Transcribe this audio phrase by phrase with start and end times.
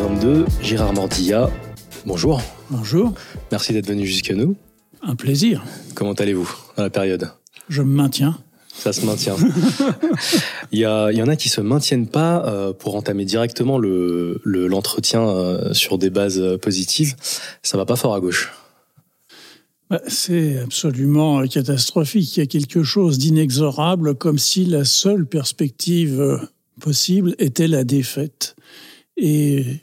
[0.00, 1.50] Dialogue épisode 22, Gérard Mordilla.
[2.06, 2.40] Bonjour.
[2.70, 3.12] Bonjour.
[3.50, 4.56] Merci d'être venu jusqu'à nous.
[5.02, 5.62] Un plaisir.
[5.94, 7.30] Comment allez-vous à la période?
[7.68, 8.38] Je me maintiens.
[8.72, 9.36] Ça se maintient.
[10.72, 13.78] il, y a, il y en a qui se maintiennent pas euh, pour entamer directement
[13.78, 17.14] le l'entretien euh, sur des bases positives.
[17.62, 18.52] Ça va pas fort à gauche.
[19.90, 22.36] Bah, c'est absolument catastrophique.
[22.36, 26.38] Il y a quelque chose d'inexorable, comme si la seule perspective euh,
[26.80, 28.56] possible était la défaite.
[29.18, 29.80] Et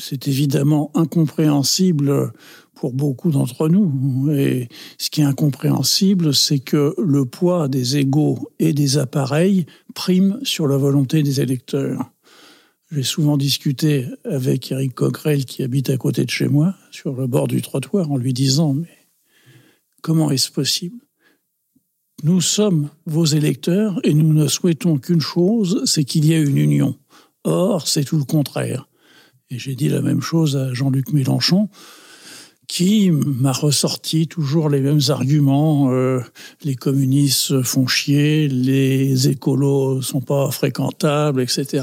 [0.00, 2.32] c'est évidemment incompréhensible
[2.74, 4.30] pour beaucoup d'entre nous.
[4.32, 4.68] Et
[4.98, 10.66] ce qui est incompréhensible, c'est que le poids des égaux et des appareils prime sur
[10.66, 12.10] la volonté des électeurs.
[12.90, 17.28] J'ai souvent discuté avec Eric Coquerel, qui habite à côté de chez moi, sur le
[17.28, 18.88] bord du trottoir, en lui disant, mais
[20.02, 20.98] Comment est-ce possible?
[22.22, 26.58] Nous sommes vos électeurs et nous ne souhaitons qu'une chose, c'est qu'il y ait une
[26.58, 26.98] union.
[27.44, 28.88] Or, c'est tout le contraire.
[29.52, 31.68] Et j'ai dit la même chose à Jean-Luc Mélenchon,
[32.68, 35.90] qui m'a ressorti toujours les mêmes arguments.
[35.90, 36.20] Euh,
[36.62, 41.82] les communistes font chier, les écolos sont pas fréquentables, etc.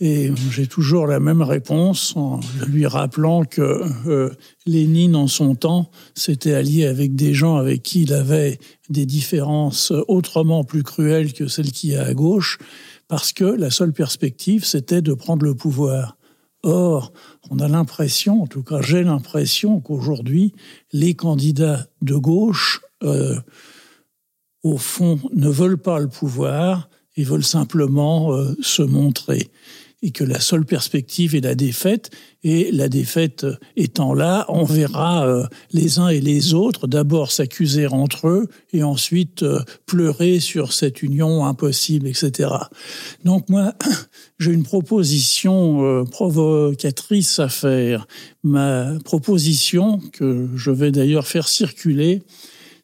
[0.00, 4.30] Et j'ai toujours la même réponse en lui rappelant que euh,
[4.64, 9.92] Lénine, en son temps, s'était allié avec des gens avec qui il avait des différences
[10.06, 12.58] autrement plus cruelles que celles qu'il y a à gauche,
[13.08, 16.17] parce que la seule perspective, c'était de prendre le pouvoir.
[16.68, 17.14] Or,
[17.48, 20.52] on a l'impression, en tout cas j'ai l'impression qu'aujourd'hui,
[20.92, 23.40] les candidats de gauche, euh,
[24.62, 29.50] au fond, ne veulent pas le pouvoir, ils veulent simplement euh, se montrer
[30.02, 32.10] et que la seule perspective est la défaite.
[32.44, 33.46] Et la défaite
[33.76, 38.84] étant là, on verra euh, les uns et les autres d'abord s'accuser entre eux et
[38.84, 42.50] ensuite euh, pleurer sur cette union impossible, etc.
[43.24, 43.74] Donc moi,
[44.38, 48.06] j'ai une proposition euh, provocatrice à faire.
[48.44, 52.22] Ma proposition, que je vais d'ailleurs faire circuler,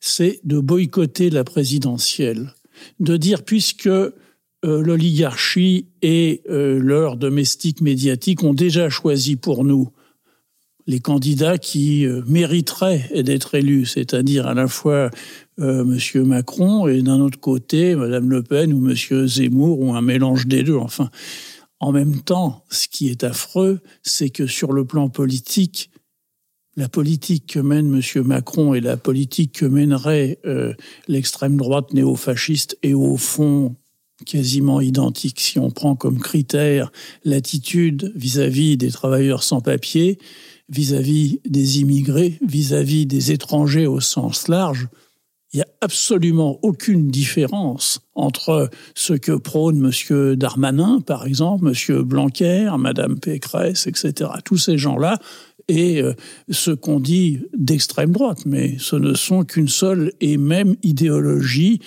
[0.01, 2.53] c'est de boycotter la présidentielle.
[2.99, 3.89] De dire, puisque
[4.65, 9.91] euh, l'oligarchie et euh, leurs domestiques médiatiques ont déjà choisi pour nous
[10.87, 15.11] les candidats qui euh, mériteraient d'être élus, c'est-à-dire à la fois
[15.59, 15.99] M.
[16.25, 19.27] Macron et d'un autre côté Mme Le Pen ou M.
[19.27, 20.77] Zemmour ou un mélange des deux.
[20.77, 21.11] Enfin,
[21.79, 25.91] en même temps, ce qui est affreux, c'est que sur le plan politique,
[26.77, 28.23] la politique que mène M.
[28.25, 30.41] Macron et la politique que mènerait
[31.07, 33.77] l'extrême droite néo-fasciste est au fond
[34.25, 36.91] quasiment identique si on prend comme critère
[37.25, 40.19] l'attitude vis-à-vis des travailleurs sans papier,
[40.69, 44.89] vis-à-vis des immigrés, vis-à-vis des étrangers au sens large.
[45.53, 50.35] Il n'y a absolument aucune différence entre ce que prône M.
[50.35, 52.03] Darmanin, par exemple, M.
[52.03, 55.21] Blanquer, Mme Pécresse, etc., tous ces gens-là,
[55.69, 56.15] et euh,
[56.51, 58.47] ce qu'on dit d'extrême droite.
[58.47, 61.81] Mais ce ne sont qu'une seule et même idéologie.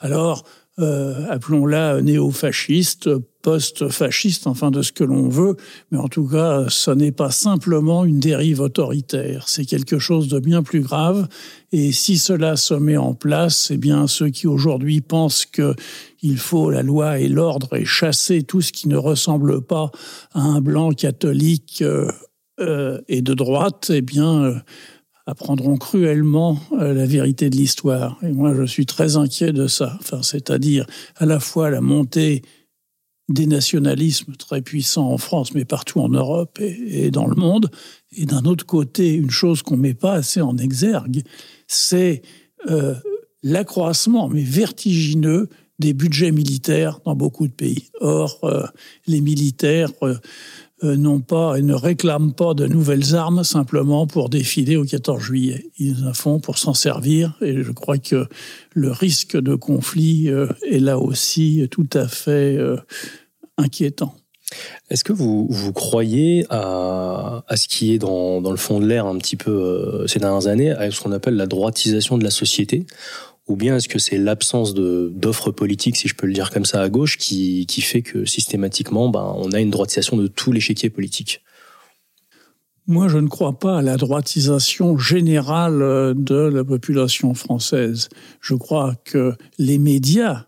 [0.00, 0.44] Alors,
[0.78, 3.10] euh, appelons-la néo-fasciste,
[3.42, 5.56] post-fasciste, enfin de ce que l'on veut,
[5.90, 10.38] mais en tout cas, ce n'est pas simplement une dérive autoritaire, c'est quelque chose de
[10.38, 11.28] bien plus grave,
[11.72, 16.70] et si cela se met en place, eh bien ceux qui aujourd'hui pensent qu'il faut
[16.70, 19.90] la loi et l'ordre et chasser tout ce qui ne ressemble pas
[20.32, 22.10] à un blanc catholique euh,
[22.60, 24.62] euh, et de droite, eh bien
[25.26, 28.18] apprendront cruellement euh, la vérité de l'histoire.
[28.22, 29.96] Et moi, je suis très inquiet de ça.
[30.00, 32.42] Enfin, c'est-à-dire à la fois la montée
[33.28, 37.70] des nationalismes très puissants en France, mais partout en Europe et, dans le monde.
[38.10, 41.22] Et d'un autre côté, une chose qu'on ne met pas assez en exergue,
[41.66, 42.22] c'est
[42.68, 42.94] euh,
[43.42, 47.90] l'accroissement, mais vertigineux, des budgets militaires dans beaucoup de pays.
[48.00, 48.66] Or, euh,
[49.06, 49.90] les militaires
[50.82, 55.70] n'ont pas et ne réclament pas de nouvelles armes simplement pour défiler au 14 juillet.
[55.78, 58.26] Ils en font pour s'en servir et je crois que
[58.72, 62.76] le risque de conflit euh, est là aussi tout à fait euh,
[63.58, 64.14] inquiétant.
[64.90, 68.86] Est-ce que vous, vous croyez à, à, ce qui est dans, dans le fond de
[68.86, 72.30] l'air un petit peu ces dernières années, à ce qu'on appelle la droitisation de la
[72.30, 72.84] société?
[73.52, 76.80] Ou bien est-ce que c'est l'absence d'offres politiques, si je peux le dire comme ça,
[76.80, 80.90] à gauche, qui, qui fait que systématiquement, ben, on a une droitisation de tout l'échiquier
[80.90, 81.42] politique
[82.88, 88.08] moi, je ne crois pas à la droitisation générale euh, de la population française.
[88.40, 90.46] Je crois que les médias,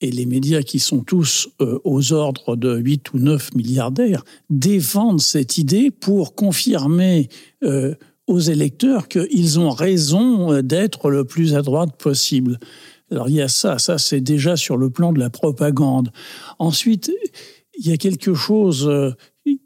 [0.00, 5.20] et les médias qui sont tous euh, aux ordres de 8 ou 9 milliardaires, défendent
[5.20, 7.28] cette idée pour confirmer
[7.62, 7.94] euh,
[8.26, 12.58] aux électeurs qu'ils ont raison euh, d'être le plus à droite possible.
[13.10, 16.10] Alors il y a ça, ça c'est déjà sur le plan de la propagande.
[16.58, 17.12] Ensuite,
[17.78, 19.12] il y a quelque chose euh,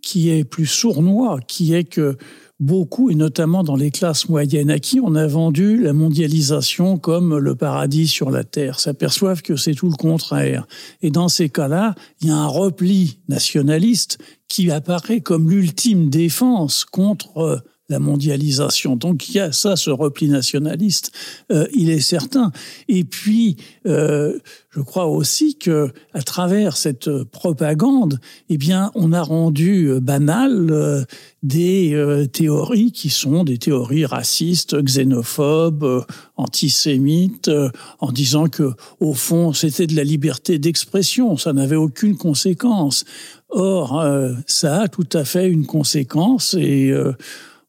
[0.03, 2.17] qui est plus sournois, qui est que
[2.59, 7.39] beaucoup, et notamment dans les classes moyennes, à qui on a vendu la mondialisation comme
[7.39, 10.67] le paradis sur la Terre, s'aperçoivent que c'est tout le contraire.
[11.01, 14.19] Et dans ces cas-là, il y a un repli nationaliste
[14.49, 18.97] qui apparaît comme l'ultime défense contre la mondialisation.
[18.97, 21.11] Donc il y a ça, ce repli nationaliste,
[21.51, 22.53] euh, il est certain.
[22.89, 23.57] Et puis,
[23.87, 24.39] euh,
[24.71, 31.07] je crois aussi que à travers cette propagande, eh bien, on a rendu euh, banal
[31.43, 36.05] des théories qui sont des théories racistes, xénophobes,
[36.37, 37.51] antisémites,
[37.99, 43.05] en disant que au fond, c'était de la liberté d'expression, ça n'avait aucune conséquence.
[43.49, 44.05] Or,
[44.47, 46.93] ça a tout à fait une conséquence et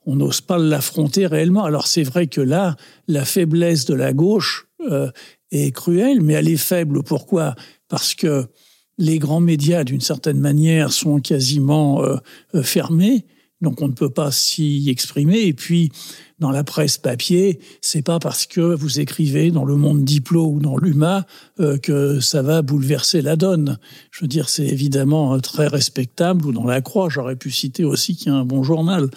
[0.05, 1.63] on n'ose pas l'affronter réellement.
[1.63, 2.75] Alors c'est vrai que là,
[3.07, 5.11] la faiblesse de la gauche euh,
[5.51, 7.03] est cruelle, mais elle est faible.
[7.03, 7.55] Pourquoi?
[7.87, 8.47] Parce que
[8.97, 12.17] les grands médias, d'une certaine manière, sont quasiment euh,
[12.55, 13.25] euh, fermés,
[13.61, 15.41] donc on ne peut pas s'y exprimer.
[15.41, 15.91] Et puis,
[16.39, 20.59] dans la presse papier, c'est pas parce que vous écrivez dans le Monde Diplo ou
[20.59, 21.25] dans l'UMA
[21.59, 23.77] euh, que ça va bouleverser la donne.
[24.09, 26.45] Je veux dire, c'est évidemment euh, très respectable.
[26.47, 29.09] Ou dans la Croix, j'aurais pu citer aussi qu'il y a un bon journal.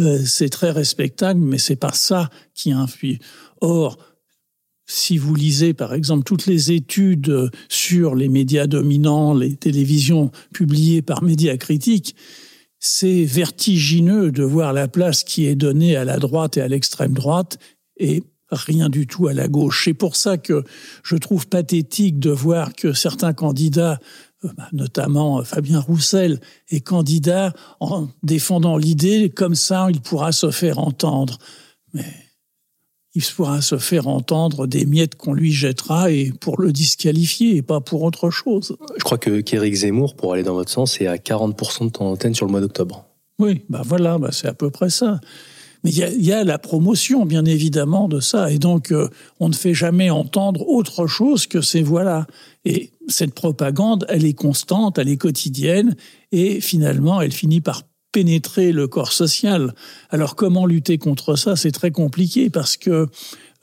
[0.00, 3.18] Euh, c'est très respectable, mais c'est pas ça qui influe.
[3.60, 3.98] Or,
[4.86, 11.02] si vous lisez par exemple toutes les études sur les médias dominants, les télévisions publiées
[11.02, 12.16] par Média Critique,
[12.80, 17.12] c'est vertigineux de voir la place qui est donnée à la droite et à l'extrême
[17.12, 17.58] droite
[17.98, 19.84] et rien du tout à la gauche.
[19.84, 20.64] C'est pour ça que
[21.04, 24.00] je trouve pathétique de voir que certains candidats,
[24.44, 26.40] euh, bah, notamment Fabien Roussel,
[26.70, 31.38] est candidat en défendant l'idée comme ça il pourra se faire entendre.
[31.92, 32.06] Mais
[33.14, 37.62] il pourra se faire entendre des miettes qu'on lui jettera et pour le disqualifier et
[37.62, 38.76] pas pour autre chose.
[38.96, 42.04] Je crois que qu'Éric Zemmour, pour aller dans votre sens, est à 40% de temps
[42.04, 43.04] d'antenne sur le mois d'octobre.
[43.40, 45.20] Oui, bah voilà, bah c'est à peu près ça.
[45.82, 48.50] Mais il y a, la promotion, bien évidemment, de ça.
[48.50, 49.08] Et donc, euh,
[49.40, 52.26] on ne fait jamais entendre autre chose que ces voix-là.
[52.66, 55.96] Et cette propagande, elle est constante, elle est quotidienne,
[56.32, 59.74] et finalement, elle finit par pénétrer le corps social.
[60.10, 61.56] Alors comment lutter contre ça?
[61.56, 63.08] C'est très compliqué parce que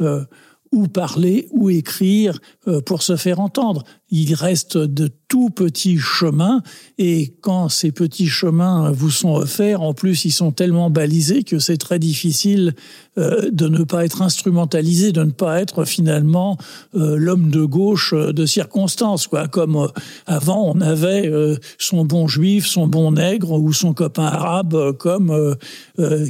[0.02, 0.24] euh,
[0.72, 3.84] ou parler ou écrire euh, pour se faire entendre.
[4.10, 6.62] Il reste de tout petits chemins
[6.98, 11.60] et quand ces petits chemins vous sont offerts, en plus ils sont tellement balisés que
[11.60, 12.74] c'est très difficile
[13.18, 16.58] euh, de ne pas être instrumentalisé, de ne pas être finalement
[16.96, 19.50] euh, l'homme de gauche de circonstance, quoi.
[19.50, 19.88] Comme
[20.26, 21.30] avant on avait
[21.78, 25.56] son bon juif, son bon nègre ou son copain arabe, comme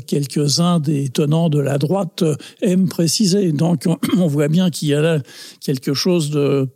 [0.08, 2.24] quelques-uns des tenants de la droite
[2.62, 3.52] aiment préciser.
[3.52, 5.20] Donc on, on voit bien qu'il y a là
[5.62, 6.70] quelque chose de,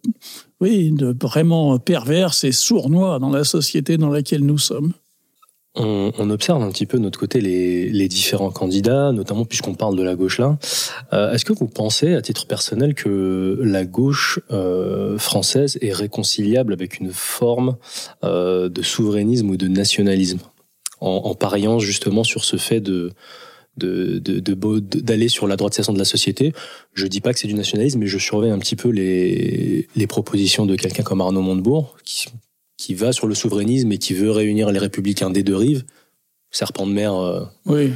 [0.62, 4.94] oui, vraiment pervers et sournois dans la société dans laquelle nous sommes.
[5.74, 10.04] On, observe un petit peu de notre côté les, différents candidats, notamment puisqu'on parle de
[10.04, 10.58] la gauche là.
[11.13, 16.74] Euh, est-ce que vous pensez, à titre personnel, que la gauche euh, française est réconciliable
[16.74, 17.78] avec une forme
[18.25, 20.40] euh, de souverainisme ou de nationalisme,
[21.00, 23.14] en, pariant justement sur ce fait de
[23.78, 26.54] de, d'aller sur la droitisation de la société.
[26.94, 30.07] Je dis pas que c'est du nationalisme, mais je surveille un petit peu les, les
[30.07, 32.28] propositions de quelqu'un comme Arnaud Montebourg, qui,
[32.78, 35.85] qui va sur le souverainisme et qui veut réunir les républicains des deux rives.
[36.51, 37.16] Serpent de mer.
[37.16, 37.92] Euh, oui.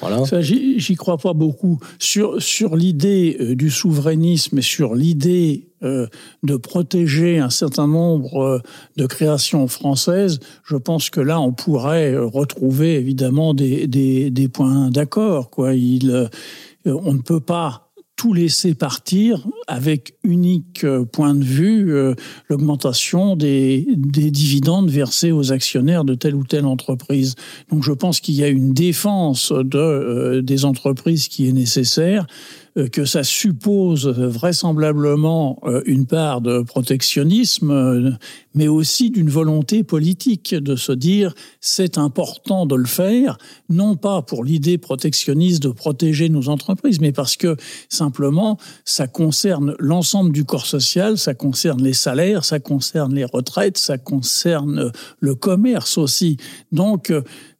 [0.00, 0.22] Voilà.
[0.40, 1.78] j'y crois pas beaucoup.
[1.98, 6.06] Sur, sur l'idée euh, du souverainisme et sur l'idée euh,
[6.42, 8.58] de protéger un certain nombre euh,
[8.96, 15.50] de créations françaises, je pense que là, on pourrait retrouver évidemment des, points d'accord.
[15.58, 17.84] On ne peut pas
[18.16, 22.14] tout laisser partir avec unique euh, point de vue euh,
[22.48, 27.34] l'augmentation des, des, dividendes versés aux actionnaires de telle ou telle entreprise.
[27.70, 32.22] Donc je pense qu'il y a une défense de, euh, des entreprises qui est nécessaire
[32.22, 38.10] euh, que ça suppose vraisemblablement euh, une part de protectionnisme, euh,
[38.54, 43.38] mais aussi d'une volonté politique de se dire c'est important de le faire,
[43.68, 47.56] non pas pour l'idée protectionniste de protéger nos entreprises, mais parce que
[47.88, 53.78] simplement ça concerne l'ensemble du corps social, ça concerne les salaires, ça concerne les retraites,
[53.78, 54.90] ça concerne
[55.20, 56.38] le commerce aussi.
[56.72, 57.12] Donc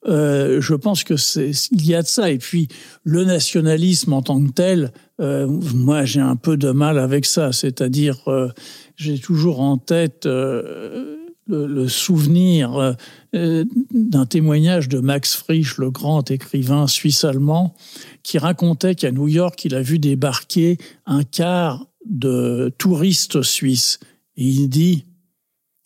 [0.07, 2.31] euh, je pense que c'est il y a de ça.
[2.31, 2.69] Et puis
[3.05, 7.53] le nationalisme en tant que tel, euh, moi j'ai un peu de mal avec ça.
[7.53, 8.49] C'est-à-dire, euh,
[8.97, 12.97] j'ai toujours en tête le, le, souvenir
[13.33, 17.75] d'un témoignage de Max Frisch, le grand écrivain suisse-allemand,
[18.23, 23.99] qui racontait qu'à New York, il a vu débarquer un quart de touristes suisses.
[24.37, 25.05] Et il dit,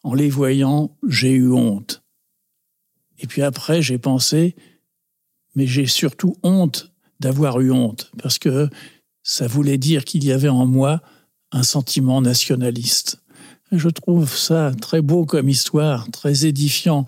[0.02, 2.02] en les voyant, j'ai eu honte.
[3.18, 4.54] Et puis après, j'ai pensé,
[5.54, 8.68] mais j'ai surtout honte d'avoir eu honte, parce que
[9.28, 11.02] ça voulait dire qu'il y avait en moi
[11.52, 13.20] un sentiment nationaliste.
[13.70, 17.04] Je trouve ça très beau comme histoire, très édifiant.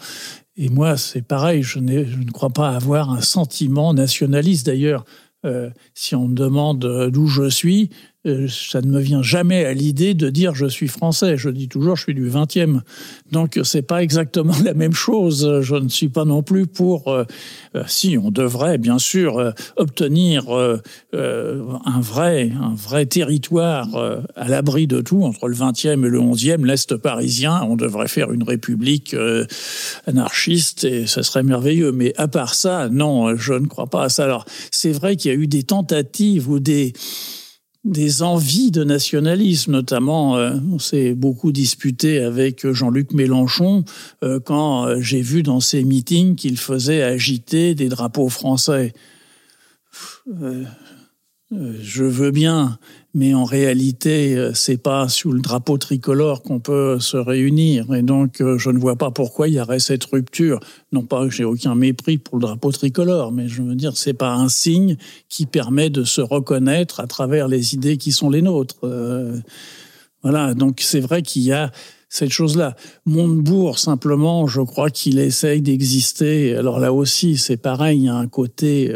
[0.54, 4.66] Et moi, c'est pareil, je, ne crois pas avoir un sentiment nationaliste.
[4.66, 5.06] D'ailleurs,
[5.46, 7.88] euh, si on me demande d'où je suis,
[8.19, 11.38] euh, ça ne me vient jamais à l'idée de dire je suis français.
[11.38, 12.80] Je dis toujours je suis du 20e.
[13.32, 15.60] Donc c'est pas exactement la même chose.
[15.62, 17.24] Je ne suis pas non plus pour euh,
[17.76, 23.88] euh, si on devrait bien sûr obtenir un vrai un vrai territoire
[24.36, 28.32] à l'abri de tout entre le 20e et le 11e l'est parisien, on devrait faire
[28.32, 29.16] une république
[30.06, 34.08] anarchiste et ça serait merveilleux mais à part ça, non, je ne crois pas à
[34.08, 34.24] ça.
[34.24, 36.92] Alors, c'est vrai qu'il y a eu des tentatives ou des
[37.84, 43.84] des envies de nationalisme, notamment euh, on s'est beaucoup disputé avec Jean-Luc Mélenchon
[44.22, 48.92] euh, quand euh, j'ai vu dans ses meetings qu'il faisait agiter des drapeaux français.
[51.50, 52.78] Je veux bien
[53.12, 57.92] mais en réalité, euh, c'est pas sous le drapeau tricolore qu'on peut se réunir.
[57.92, 60.60] Et donc, euh, je ne vois pas pourquoi il y aurait cette rupture.
[60.92, 64.14] Non pas que j'ai aucun mépris pour le drapeau tricolore, mais je veux dire, c'est
[64.14, 64.96] pas un signe
[65.28, 68.78] qui permet de se reconnaître à travers les idées qui sont les nôtres.
[68.84, 69.40] Euh,
[70.22, 70.54] voilà.
[70.54, 71.72] Donc, c'est vrai qu'il y a
[72.08, 72.76] cette chose-là.
[73.06, 76.56] Montebourg, simplement, je crois qu'il essaye d'exister.
[76.56, 78.92] Alors là aussi, c'est pareil, il y a un côté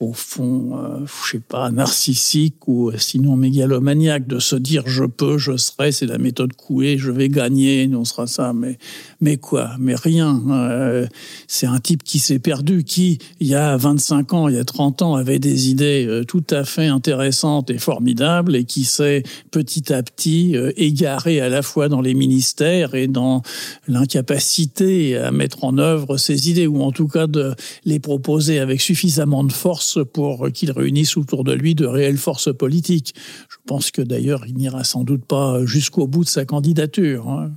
[0.00, 5.38] au fond, euh, je sais pas, narcissique ou sinon mégalomaniaque, de se dire je peux,
[5.38, 8.78] je serai, c'est la méthode couée, je vais gagner, on sera ça, mais
[9.20, 10.40] mais quoi, mais rien.
[10.50, 11.06] Euh,
[11.48, 14.64] c'est un type qui s'est perdu, qui il y a 25 ans, il y a
[14.64, 19.24] 30 ans, avait des idées euh, tout à fait intéressantes et formidables et qui s'est
[19.50, 23.42] petit à petit euh, égaré à la fois dans les ministères et dans
[23.88, 28.80] l'incapacité à mettre en œuvre ses idées ou en tout cas de les proposer avec
[28.80, 33.14] suffisamment de force pour qu'il réunisse autour de lui de réelles forces politiques.
[33.48, 37.28] Je pense que d'ailleurs, il n'ira sans doute pas jusqu'au bout de sa candidature.
[37.28, 37.52] Hein.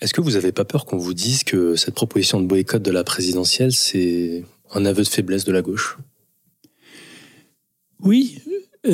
[0.00, 2.90] Est-ce que vous n'avez pas peur qu'on vous dise que cette proposition de boycott de
[2.90, 5.98] la présidentielle, c'est un aveu de faiblesse de la gauche?
[8.02, 8.38] Oui,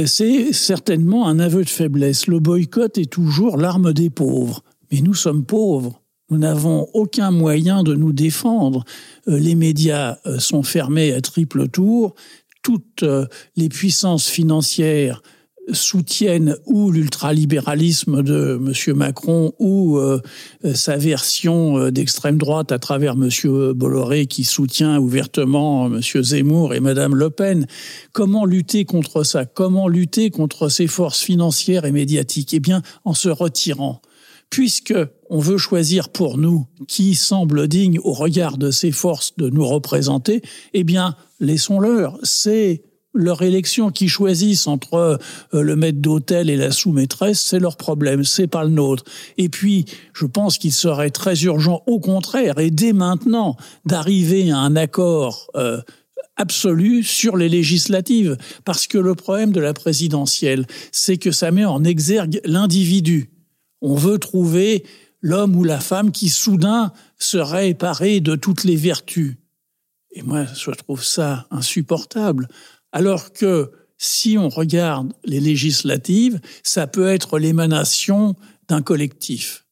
[0.07, 2.27] c'est certainement un aveu de faiblesse.
[2.27, 4.65] Le boycott est toujours l'arme des pauvres.
[4.91, 6.03] Mais nous sommes pauvres.
[6.29, 8.85] Nous n'avons aucun moyen de nous défendre.
[9.29, 12.15] Euh, les médias euh, sont fermés à triple tour.
[12.63, 15.23] Toutes euh, les puissances financières
[15.73, 18.97] soutiennent ou l'ultralibéralisme de M.
[18.97, 19.99] Macron ou
[20.75, 23.29] sa version d'extrême droite à travers M.
[23.73, 26.01] Bolloré qui soutient ouvertement M.
[26.23, 27.67] Zemmour et Mme Le Pen.
[28.13, 29.45] Comment lutter contre ça?
[29.45, 32.55] Comment lutter contre ces forces financières et médiatiques?
[32.55, 34.03] Eh bien, en se retirant
[34.51, 34.95] puisque
[35.31, 39.67] on veut choisir pour nous qui semble digne au regard de ces forces de nous
[39.67, 40.43] représenter,
[40.75, 42.19] eh bien, laissons-leur.
[42.23, 42.83] C'est
[43.15, 45.19] leur élection qui choisissent entre
[45.55, 49.05] euh, le maître d'hôtel et la sous-maîtresse, c'est leur problème, c'est pas le nôtre.
[49.39, 53.57] Et puis, je pense qu'il serait très urgent, au contraire, et dès maintenant,
[53.87, 55.81] d'arriver à un accord euh,
[56.37, 61.65] absolu sur les législatives, parce que le problème de la présidentielle, c'est que ça met
[61.65, 63.31] en exergue l'individu
[63.81, 64.85] on veut trouver
[65.27, 69.37] l'homme ou la femme qui soudain serait paré de toutes les vertus.
[70.13, 72.47] Et moi, je trouve ça insupportable.
[72.93, 78.37] Alors que si on regarde les législatives, ça peut être l'émanation
[78.69, 79.67] d'un collectif.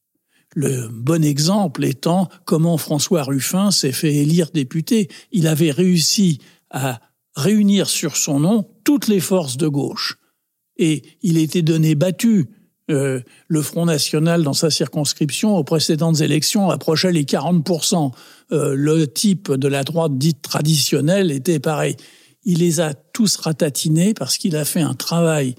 [0.57, 5.09] Le bon exemple étant comment François Ruffin s'est fait élire député.
[5.31, 7.01] Il avait réussi à
[7.37, 10.19] réunir sur son nom toutes les forces de gauche.
[10.79, 12.49] Et il était donné battu
[12.91, 18.13] euh, le Front National, dans sa circonscription, aux précédentes élections, approchait les 40%.
[18.53, 21.97] Euh, le type de la droite dite traditionnelle était pareil.
[22.45, 25.55] Il les a tous ratatinés parce qu'il a fait un travail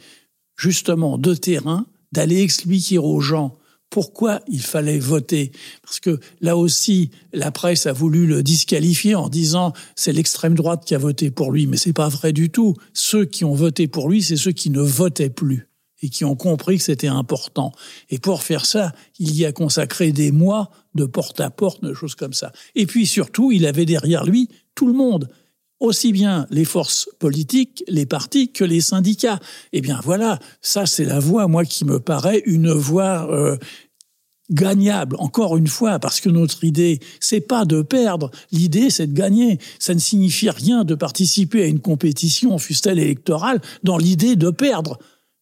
[0.55, 3.58] justement de terrain, d'aller expliquer aux gens
[3.89, 5.51] pourquoi il fallait voter.
[5.82, 10.84] Parce que là aussi, la presse a voulu le disqualifier en disant c'est l'extrême droite
[10.86, 11.65] qui a voté pour lui.
[11.65, 12.75] Mais c'est pas vrai du tout.
[12.94, 15.67] Ceux qui ont voté pour lui, c'est ceux qui ne votaient plus
[16.02, 17.72] et qui ont compris que c'était important.
[18.10, 22.34] Et pour faire ça, il y a consacré des mois de porte-à-porte, de choses comme
[22.34, 22.52] ça.
[22.75, 25.30] Et puis surtout, il avait derrière lui tout le monde
[25.80, 29.40] aussi bien les forces politiques, les partis que les syndicats.
[29.74, 33.58] Eh bien voilà, ça c'est la voie, moi, qui me paraît une voie euh,
[34.50, 35.16] gagnable.
[35.20, 38.32] Encore une fois, parce que notre idée, c'est pas de perdre.
[38.52, 39.60] L'idée, c'est de gagner.
[39.80, 45.00] Ça ne signifie rien de participer à une compétition, fût-elle électorale, dans l'idée de perdre.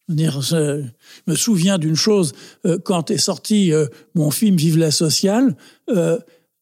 [0.08, 0.82] Je
[1.26, 2.32] me souviens d'une chose,
[2.66, 5.56] euh, quand est sorti euh, mon film Vive la sociale,
[5.88, 6.18] euh,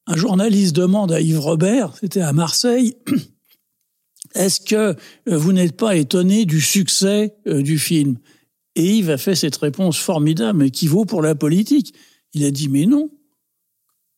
[0.07, 2.97] un journaliste demande à Yves Robert, c'était à Marseille,
[4.35, 4.97] est-ce que euh,
[5.27, 8.17] vous n'êtes pas étonné du succès euh, du film?
[8.75, 11.95] Et Yves a fait cette réponse formidable qui vaut pour la politique?
[12.33, 13.11] Il a dit mais non,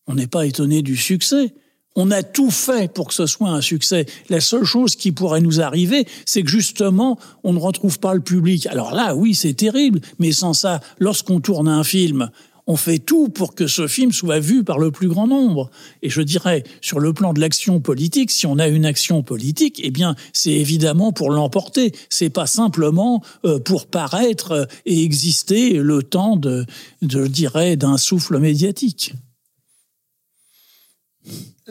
[0.06, 1.54] on n'est pas étonné du succès.
[1.96, 4.06] On a tout fait pour que ce soit un succès.
[4.28, 8.20] La seule chose qui pourrait nous arriver, c'est que justement, on ne retrouve pas le
[8.20, 8.66] public.
[8.66, 12.30] Alors là, oui, c'est terrible, mais sans ça, lorsqu'on tourne un film,
[12.66, 15.70] on fait tout pour que ce film soit vu par le plus grand nombre.
[16.02, 19.80] Et je dirais, sur le plan de l'action politique, si on a une action politique,
[19.84, 21.92] eh bien, c'est évidemment pour l'emporter.
[22.08, 26.64] C'est pas simplement euh, pour paraître et exister le temps de,
[27.02, 29.12] je dirais, d'un souffle médiatique.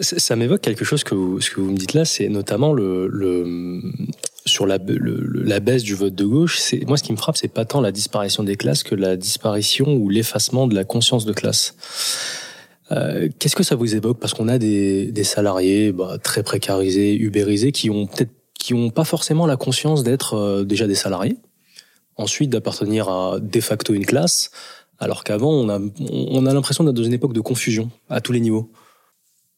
[0.02, 3.80] Ça m'évoque quelque chose que vous, ce que vous me dites là, c'est notamment le,
[4.44, 6.58] sur la, la, baisse du vote de gauche.
[6.58, 9.16] C'est moi ce qui me frappe, c'est pas tant la disparition des classes que la
[9.18, 11.76] disparition ou l'effacement de la conscience de classe.
[12.92, 14.20] Euh, Qu'est-ce que ça vous évoque?
[14.20, 18.90] Parce qu'on a des, des salariés bah, très précarisés, ubérisés, qui ont peut-être qui ont
[18.90, 21.38] pas forcément la conscience d'être euh, déjà des salariés,
[22.16, 24.50] ensuite d'appartenir à de facto une classe,
[24.98, 28.32] alors qu'avant on a on a l'impression d'être dans une époque de confusion à tous
[28.32, 28.72] les niveaux.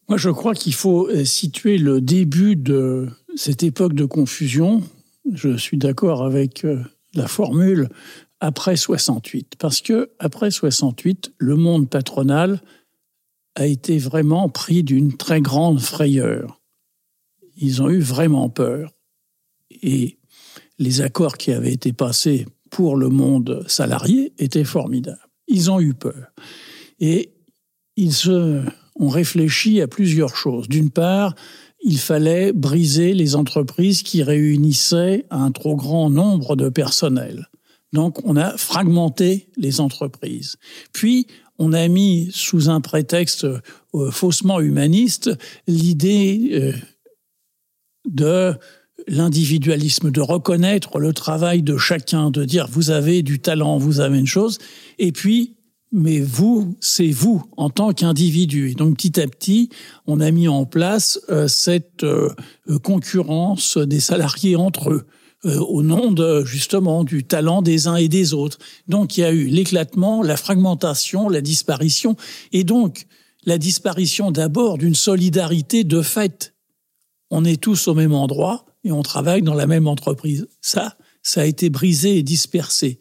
[0.07, 4.83] Moi, je crois qu'il faut euh, situer le début de cette époque de confusion.
[5.31, 6.83] Je suis d'accord avec euh,
[7.15, 7.89] la formule
[8.39, 12.61] après 68, parce que après 68, le monde patronal
[13.55, 16.61] a été vraiment pris d'une très grande frayeur.
[17.57, 18.91] Ils ont eu vraiment peur.
[19.81, 20.19] Et
[20.77, 25.17] les accords qui avaient été passés pour le monde salarié étaient formidables.
[25.47, 26.33] Ils ont eu peur.
[26.99, 27.31] Et
[27.95, 28.61] ils se
[28.95, 30.67] on réfléchit à plusieurs choses.
[30.67, 31.35] D'une part,
[31.83, 37.49] il fallait briser les entreprises qui réunissaient un trop grand nombre de personnel.
[37.93, 40.57] Donc on a fragmenté les entreprises.
[40.93, 41.27] Puis
[41.59, 45.31] on a mis sous un prétexte euh, faussement humaniste
[45.67, 46.73] l'idée euh,
[48.05, 48.53] de
[49.07, 54.17] l'individualisme, de reconnaître le travail de chacun, de dire vous avez du talent, vous avez
[54.17, 54.57] une chose,
[54.97, 55.54] et puis
[55.91, 58.71] mais vous, c'est vous en tant qu'individu.
[58.71, 59.69] Et donc petit à petit,
[60.07, 62.33] on a mis en place euh, cette euh,
[62.83, 65.07] concurrence des salariés entre eux
[65.45, 68.57] euh, au nom de justement du talent des uns et des autres.
[68.87, 72.15] Donc il y a eu l'éclatement, la fragmentation, la disparition,
[72.51, 73.05] et donc
[73.45, 76.55] la disparition d'abord d'une solidarité de fait.
[77.29, 80.47] On est tous au même endroit et on travaille dans la même entreprise.
[80.61, 82.99] Ça, ça a été brisé et dispersé.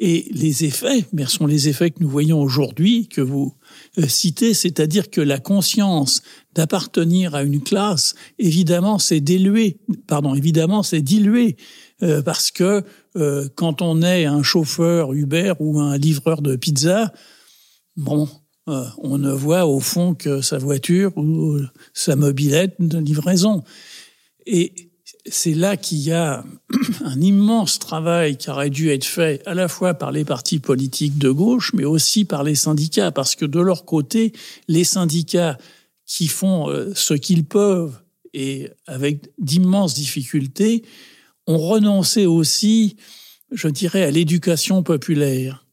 [0.00, 3.54] Et les effets, mais sont les effets que nous voyons aujourd'hui, que vous
[3.98, 9.78] euh, citez, c'est-à-dire que la conscience d'appartenir à une classe, évidemment, c'est dilué,
[10.08, 11.56] pardon, évidemment, c'est dilué,
[12.02, 12.82] euh, parce que
[13.16, 17.12] euh, quand on est un chauffeur Uber ou un livreur de pizza,
[17.96, 18.28] bon,
[18.66, 21.60] on ne voit au fond que sa voiture ou
[21.92, 23.62] sa mobilette de livraison.
[24.46, 24.93] Et
[25.26, 26.44] c'est là qu'il y a
[27.04, 31.18] un immense travail qui aurait dû être fait à la fois par les partis politiques
[31.18, 34.32] de gauche, mais aussi par les syndicats, parce que de leur côté,
[34.68, 35.58] les syndicats
[36.06, 37.98] qui font euh, ce qu'ils peuvent
[38.34, 40.82] et avec d'immenses difficultés,
[41.46, 42.96] ont renoncé aussi,
[43.52, 45.66] je dirais, à l'éducation populaire.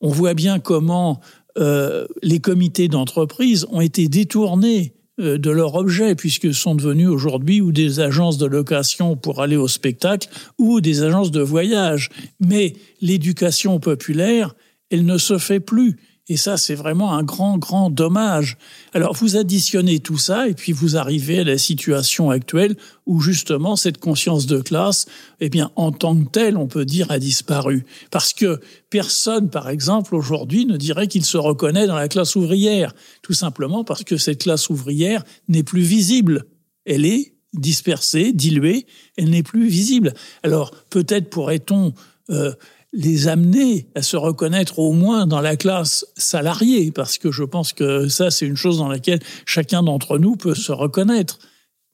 [0.00, 1.20] On voit bien comment
[1.58, 7.72] euh, les comités d'entreprise ont été détournés de leur objet, puisque sont devenus aujourd'hui ou
[7.72, 12.10] des agences de location pour aller au spectacle ou des agences de voyage.
[12.40, 14.54] Mais l'éducation populaire,
[14.90, 15.96] elle ne se fait plus.
[16.32, 18.56] Et ça, c'est vraiment un grand, grand dommage.
[18.94, 23.76] Alors, vous additionnez tout ça et puis vous arrivez à la situation actuelle où justement
[23.76, 25.04] cette conscience de classe,
[25.40, 27.84] eh bien, en tant que telle, on peut dire, a disparu.
[28.10, 32.94] Parce que personne, par exemple, aujourd'hui ne dirait qu'il se reconnaît dans la classe ouvrière.
[33.20, 36.46] Tout simplement parce que cette classe ouvrière n'est plus visible.
[36.86, 38.86] Elle est dispersée, diluée,
[39.18, 40.14] elle n'est plus visible.
[40.42, 41.92] Alors, peut-être pourrait-on
[42.30, 42.54] euh,
[42.92, 47.72] les amener à se reconnaître au moins dans la classe salariée, parce que je pense
[47.72, 51.38] que ça, c'est une chose dans laquelle chacun d'entre nous peut se reconnaître.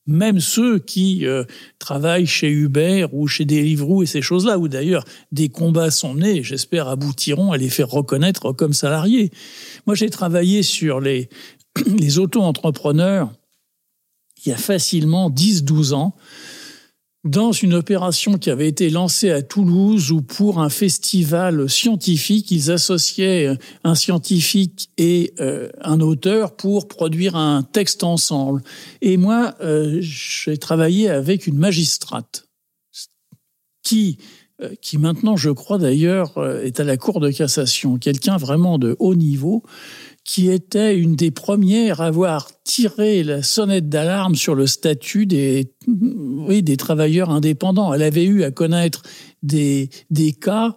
[0.07, 1.45] Même ceux qui euh,
[1.79, 6.43] travaillent chez Uber ou chez Deliveroo et ces choses-là, où d'ailleurs des combats sont nés,
[6.43, 9.31] j'espère aboutiront à les faire reconnaître comme salariés.
[9.87, 11.29] Moi, j'ai travaillé sur les,
[11.87, 13.31] les auto-entrepreneurs
[14.45, 16.15] il y a facilement 10-12 ans
[17.29, 22.71] dans une opération qui avait été lancée à Toulouse où pour un festival scientifique, ils
[22.71, 23.51] associaient
[23.85, 28.63] un scientifique et euh, un auteur pour produire un texte ensemble.
[29.03, 32.49] Et moi, euh, j'ai travaillé avec une magistrate
[33.83, 34.17] qui,
[34.63, 38.97] euh, qui maintenant, je crois d'ailleurs, est à la Cour de cassation, quelqu'un vraiment de
[38.99, 39.63] haut niveau
[40.29, 45.73] qui était une des premières à avoir tiré la sonnette d'alarme sur le statut des,
[45.87, 47.95] oui, des travailleurs indépendants.
[47.95, 49.05] Elle avait eu à connaître
[49.43, 50.77] des, des cas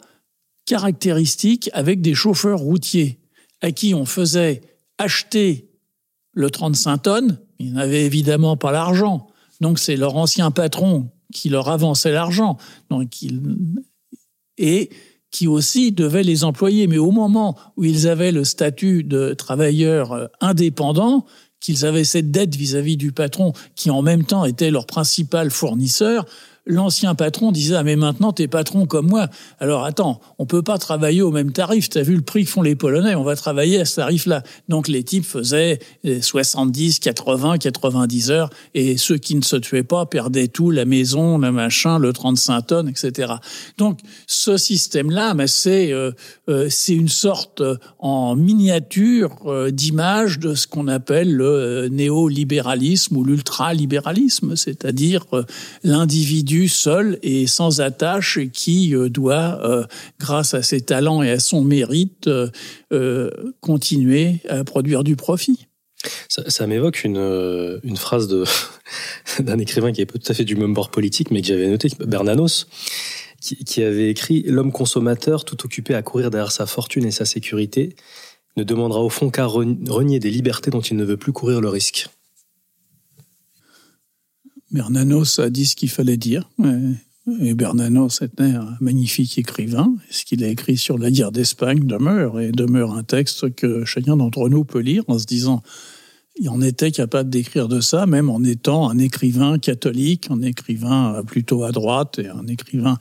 [0.65, 3.19] caractéristiques avec des chauffeurs routiers
[3.59, 4.61] à qui on faisait
[4.97, 5.69] acheter
[6.31, 7.37] le 35 tonnes.
[7.59, 9.27] Ils n'avaient évidemment pas l'argent.
[9.59, 12.57] Donc c'est leur ancien patron qui leur avançait l'argent.
[12.89, 13.41] Donc il...
[14.57, 14.91] Et
[15.31, 16.87] qui aussi devaient les employer.
[16.87, 21.25] Mais au moment où ils avaient le statut de travailleurs euh, indépendants,
[21.61, 26.25] qu'ils avaient cette dette vis-à-vis du patron qui en même temps était leur principal fournisseur,
[26.65, 29.27] l'ancien patron disait ah mais maintenant t'es patron comme moi.
[29.59, 31.89] Alors attends, on peut pas travailler au même tarif.
[31.89, 33.15] T'as vu le prix que font les Polonais?
[33.15, 34.43] On va travailler à ce tarif-là.
[34.69, 40.05] Donc les types faisaient 70, 80, 90 heures et ceux qui ne se tuaient pas
[40.05, 43.33] perdaient tout, la maison, le machin, le 35 tonnes, etc.
[43.77, 46.11] Donc ce système-là, c'est euh,
[46.49, 49.37] euh, c'est une sorte euh, en miniature
[49.71, 55.25] d'image de ce qu'on appelle le néolibéralisme ou l'ultralibéralisme, c'est-à-dire
[55.83, 59.85] l'individu seul et sans attache qui euh, doit, euh,
[60.19, 62.29] grâce à ses talents et à son mérite,
[62.91, 65.67] euh, continuer à produire du profit.
[66.27, 68.27] Ça, m'évoque une, phrase
[69.39, 71.89] d'un écrivain qui est tout à fait du même bord politique, mais que j'avais noté,
[71.99, 72.67] Bernanos,
[73.39, 77.95] qui avait écrit L'homme consommateur, tout occupé à courir derrière sa fortune et sa sécurité,
[78.57, 81.69] ne demandera au fond qu'à renier des libertés dont il ne veut plus courir le
[81.69, 82.09] risque.
[84.71, 86.49] Bernanos a dit ce qu'il fallait dire.
[87.39, 89.95] Et Bernanos était un magnifique écrivain.
[90.09, 94.17] Ce qu'il a écrit sur la guerre d'Espagne demeure, et demeure un texte que chacun
[94.17, 95.61] d'entre nous peut lire en se disant
[96.37, 101.21] il en était capable d'écrire de ça, même en étant un écrivain catholique, un écrivain
[101.27, 102.97] plutôt à droite et un écrivain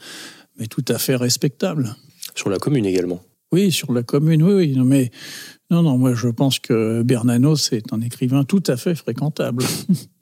[0.61, 1.97] mais tout à fait respectable.
[2.35, 3.23] Sur la commune également.
[3.51, 4.79] Oui, sur la commune, oui, oui.
[4.85, 5.11] Mais
[5.71, 9.65] non, non, moi je pense que Bernanos est un écrivain tout à fait fréquentable.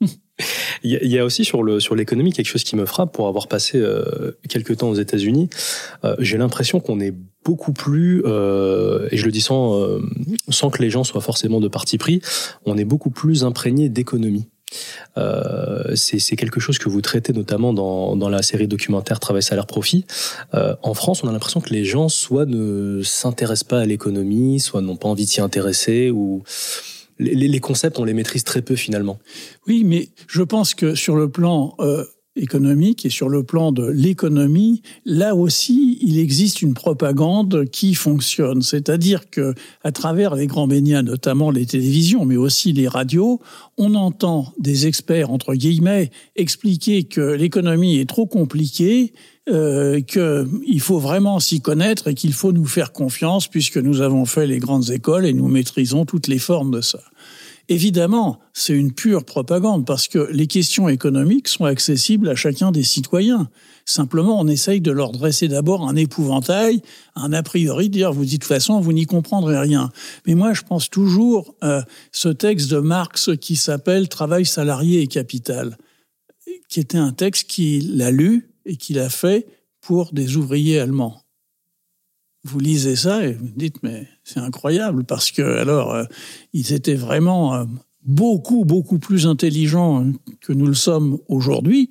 [0.83, 3.47] Il y, a aussi sur le sur l'économie quelque chose qui me frappe pour avoir
[3.47, 5.49] passé euh, quelques temps aux États-Unis.
[6.05, 10.01] Euh, j'ai l'impression qu'on est beaucoup plus, euh, et je le dis sans euh,
[10.49, 12.21] sans que les gens soient forcément de parti pris,
[12.65, 14.47] on est beaucoup plus imprégné d'économie.
[15.17, 19.65] Euh, c'est quelque chose que vous traitez notamment dans, dans la série documentaire Travail, salaire,
[19.65, 20.05] profit.
[20.53, 24.59] Euh, en France, on a l'impression que les gens soit ne s'intéressent pas à l'économie,
[24.59, 26.43] soit n'ont pas envie de s'y intéresser, ou
[27.19, 29.19] les, concepts, on les maîtrise très peu finalement.
[29.67, 32.05] Oui, mais je pense que sur le plan euh,
[32.35, 38.61] économique et sur le plan de l'économie, là aussi, il existe une propagande qui fonctionne.
[38.61, 39.53] C'est-à-dire que,
[39.83, 43.39] à travers les grands médias, notamment les télévisions, mais aussi les radios,
[43.77, 49.13] on entend des experts, entre guillemets, expliquer que l'économie est trop compliquée,
[49.49, 54.25] euh, qu'il faut vraiment s'y connaître et qu'il faut nous faire confiance puisque nous avons
[54.25, 56.99] fait les grandes écoles et nous maîtrisons toutes les formes de ça.
[57.67, 62.83] Évidemment, c'est une pure propagande parce que les questions économiques sont accessibles à chacun des
[62.83, 63.49] citoyens.
[63.85, 66.81] Simplement, on essaye de leur dresser d'abord un épouvantail,
[67.15, 69.91] un a priori, dire, vous dites de toute façon, vous n'y comprendrez rien.
[70.25, 75.07] Mais moi, je pense toujours à ce texte de Marx qui s'appelle Travail salarié et
[75.07, 75.77] capital,
[76.69, 79.47] qui était un texte qu'il a lu et qu'il a fait
[79.81, 81.21] pour des ouvriers allemands
[82.43, 86.05] vous lisez ça et vous dites mais c'est incroyable parce que alors euh,
[86.53, 87.65] ils étaient vraiment euh,
[88.03, 90.05] beaucoup beaucoup plus intelligents
[90.41, 91.89] que nous le sommes aujourd'hui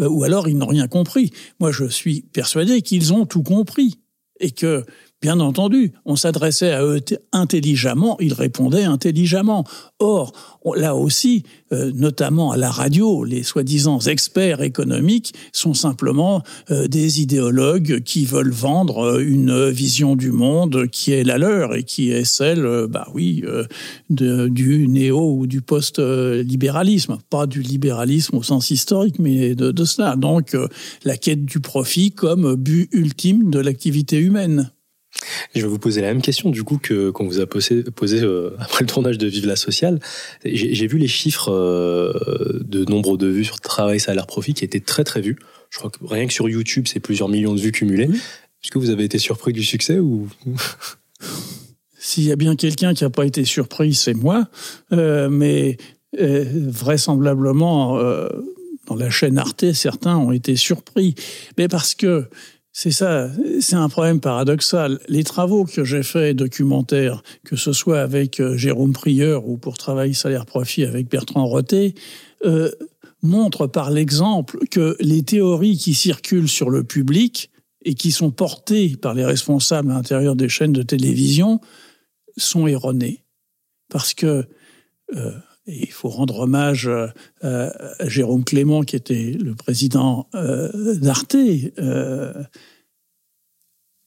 [0.00, 1.30] euh, ou alors ils n'ont rien compris.
[1.60, 4.00] Moi je suis persuadé qu'ils ont tout compris
[4.40, 4.84] et que
[5.24, 7.00] Bien entendu, on s'adressait à eux
[7.32, 9.64] intelligemment, ils répondaient intelligemment.
[9.98, 10.34] Or,
[10.76, 17.22] là aussi, euh, notamment à la radio, les soi-disant experts économiques sont simplement euh, des
[17.22, 22.10] idéologues qui veulent vendre euh, une vision du monde qui est la leur et qui
[22.10, 23.42] est celle, bah oui,
[24.10, 30.16] du néo ou du post-libéralisme, pas du libéralisme au sens historique, mais de, de cela.
[30.16, 30.54] Donc,
[31.02, 34.70] la quête du profit comme but ultime de l'activité humaine.
[35.54, 38.20] Je vais vous poser la même question du coup que qu'on vous a posé, posé
[38.22, 40.00] euh, après le tournage de Vive la sociale.
[40.44, 44.80] J'ai vu les chiffres euh, de nombre de vues sur travail, salaire, profit qui étaient
[44.80, 45.36] très très vus.
[45.70, 48.08] Je crois que rien que sur YouTube, c'est plusieurs millions de vues cumulées.
[48.62, 50.28] Est-ce que vous avez été surpris du succès ou?
[51.98, 54.48] S'il y a bien quelqu'un qui n'a pas été surpris, c'est moi.
[54.92, 55.78] Euh, mais
[56.12, 57.98] vraisemblablement,
[58.86, 61.14] dans la chaîne Arte, certains ont été surpris.
[61.58, 62.28] Mais parce que
[62.76, 64.98] c'est ça, c'est un problème paradoxal.
[65.06, 69.78] Les travaux que j'ai faits documentaires, que ce soit avec euh, Jérôme Prieur ou pour
[69.78, 71.94] Travail Salaire Profit avec Bertrand Roté,
[72.44, 72.72] euh,
[73.22, 77.52] montrent par l'exemple que les théories qui circulent sur le public
[77.84, 81.60] et qui sont portées par les responsables à l'intérieur des chaînes de télévision
[82.36, 83.22] sont erronées.
[83.88, 84.44] parce que
[85.66, 86.90] il faut rendre hommage
[87.42, 91.36] à Jérôme Clément, qui était le président d'Arte.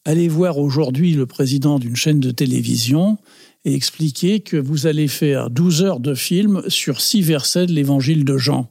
[0.06, 3.18] allez voir aujourd'hui le président d'une chaîne de télévision
[3.66, 8.24] et expliquer que vous allez faire 12 heures de film sur six versets de l'évangile
[8.24, 8.70] de Jean.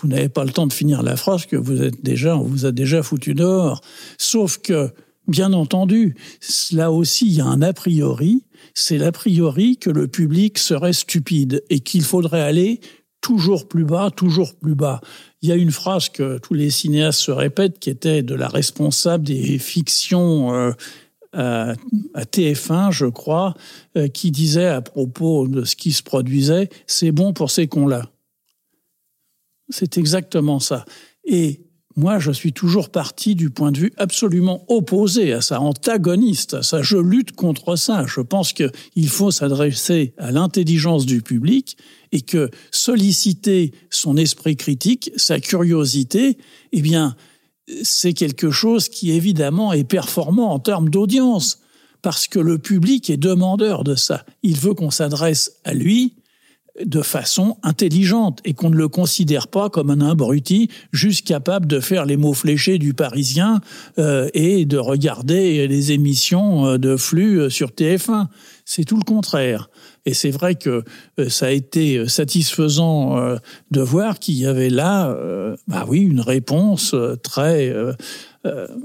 [0.00, 2.64] Vous n'avez pas le temps de finir la phrase que vous êtes déjà, on vous
[2.64, 3.82] a déjà foutu dehors.
[4.16, 4.90] Sauf que,
[5.28, 6.16] bien entendu,
[6.72, 8.42] là aussi, il y a un a priori.
[8.74, 12.80] C'est l'a priori que le public serait stupide et qu'il faudrait aller
[13.20, 15.00] toujours plus bas, toujours plus bas.
[15.40, 18.48] Il y a une phrase que tous les cinéastes se répètent qui était de la
[18.48, 20.72] responsable des fictions euh,
[21.32, 23.54] à, TF1, je crois,
[23.96, 28.10] euh, qui disait à propos de ce qui se produisait, c'est bon pour ces cons-là.
[29.70, 30.84] C'est exactement ça.
[31.24, 31.63] Et
[31.96, 36.62] moi, je suis toujours parti du point de vue absolument opposé à ça, antagoniste à
[36.62, 36.82] ça.
[36.82, 38.04] Je lutte contre ça.
[38.06, 41.76] Je pense qu'il faut s'adresser à l'intelligence du public
[42.10, 46.36] et que solliciter son esprit critique, sa curiosité,
[46.72, 47.14] eh bien,
[47.82, 51.60] c'est quelque chose qui évidemment est performant en termes d'audience,
[52.02, 54.26] parce que le public est demandeur de ça.
[54.42, 56.14] Il veut qu'on s'adresse à lui
[56.82, 61.80] de façon intelligente et qu'on ne le considère pas comme un abruti juste capable de
[61.80, 63.60] faire les mots fléchés du Parisien
[63.98, 68.26] euh, et de regarder les émissions euh, de flux euh, sur TF1.
[68.64, 69.68] C'est tout le contraire.
[70.06, 70.84] Et c'est vrai que
[71.18, 73.36] euh, ça a été satisfaisant euh,
[73.70, 77.74] de voir qu'il y avait là, euh, bah oui, une réponse très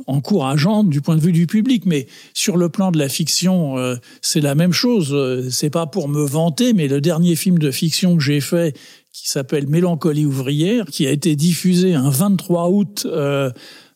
[0.07, 1.85] encourageante du point de vue du public.
[1.85, 3.75] Mais sur le plan de la fiction,
[4.21, 5.49] c'est la même chose.
[5.51, 8.77] C'est pas pour me vanter, mais le dernier film de fiction que j'ai fait,
[9.11, 13.05] qui s'appelle Mélancolie ouvrière, qui a été diffusé un 23 août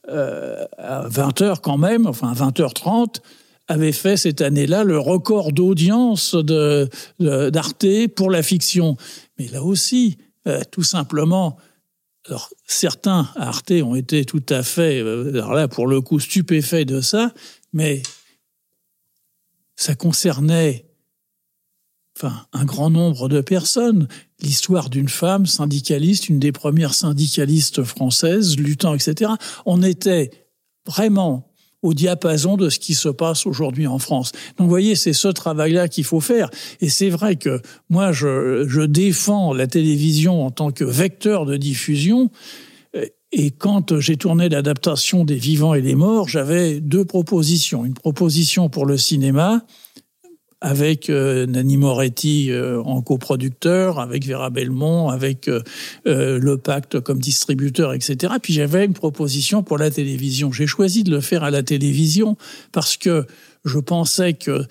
[0.09, 3.21] à 20h quand même, enfin 20h30,
[3.67, 8.97] avait fait cette année-là le record d'audience de, d'Arte pour la fiction.
[9.37, 11.57] Mais là aussi, euh, tout simplement,
[12.27, 16.19] alors certains à Arte ont été tout à fait, euh, alors là pour le coup,
[16.19, 17.33] stupéfaits de ça,
[17.71, 18.01] mais
[19.75, 20.85] ça concernait
[22.17, 24.07] enfin, un grand nombre de personnes.
[24.39, 29.31] L'histoire d'une femme syndicaliste, une des premières syndicalistes françaises, luttant, etc.
[29.65, 30.31] On était
[30.85, 31.52] vraiment
[31.83, 34.31] au diapason de ce qui se passe aujourd'hui en France.
[34.57, 36.49] Donc vous voyez, c'est ce travail-là qu'il faut faire.
[36.81, 41.57] Et c'est vrai que moi, je, je défends la télévision en tant que vecteur de
[41.57, 42.31] diffusion.
[43.35, 47.83] Et quand j'ai tourné l'adaptation des vivants et des morts, j'avais deux propositions.
[47.83, 49.65] Une proposition pour le cinéma,
[50.63, 55.61] avec euh, Nanni Moretti euh, en coproducteur, avec Vera Belmont, avec euh,
[56.05, 58.35] le Pacte comme distributeur, etc.
[58.41, 60.53] Puis j'avais une proposition pour la télévision.
[60.53, 62.37] J'ai choisi de le faire à la télévision
[62.71, 63.25] parce que
[63.65, 64.65] je pensais que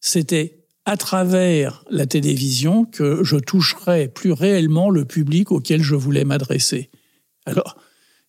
[0.00, 6.24] c'était à travers la télévision que je toucherais plus réellement le public auquel je voulais
[6.24, 6.88] m'adresser.
[7.44, 7.76] Alors,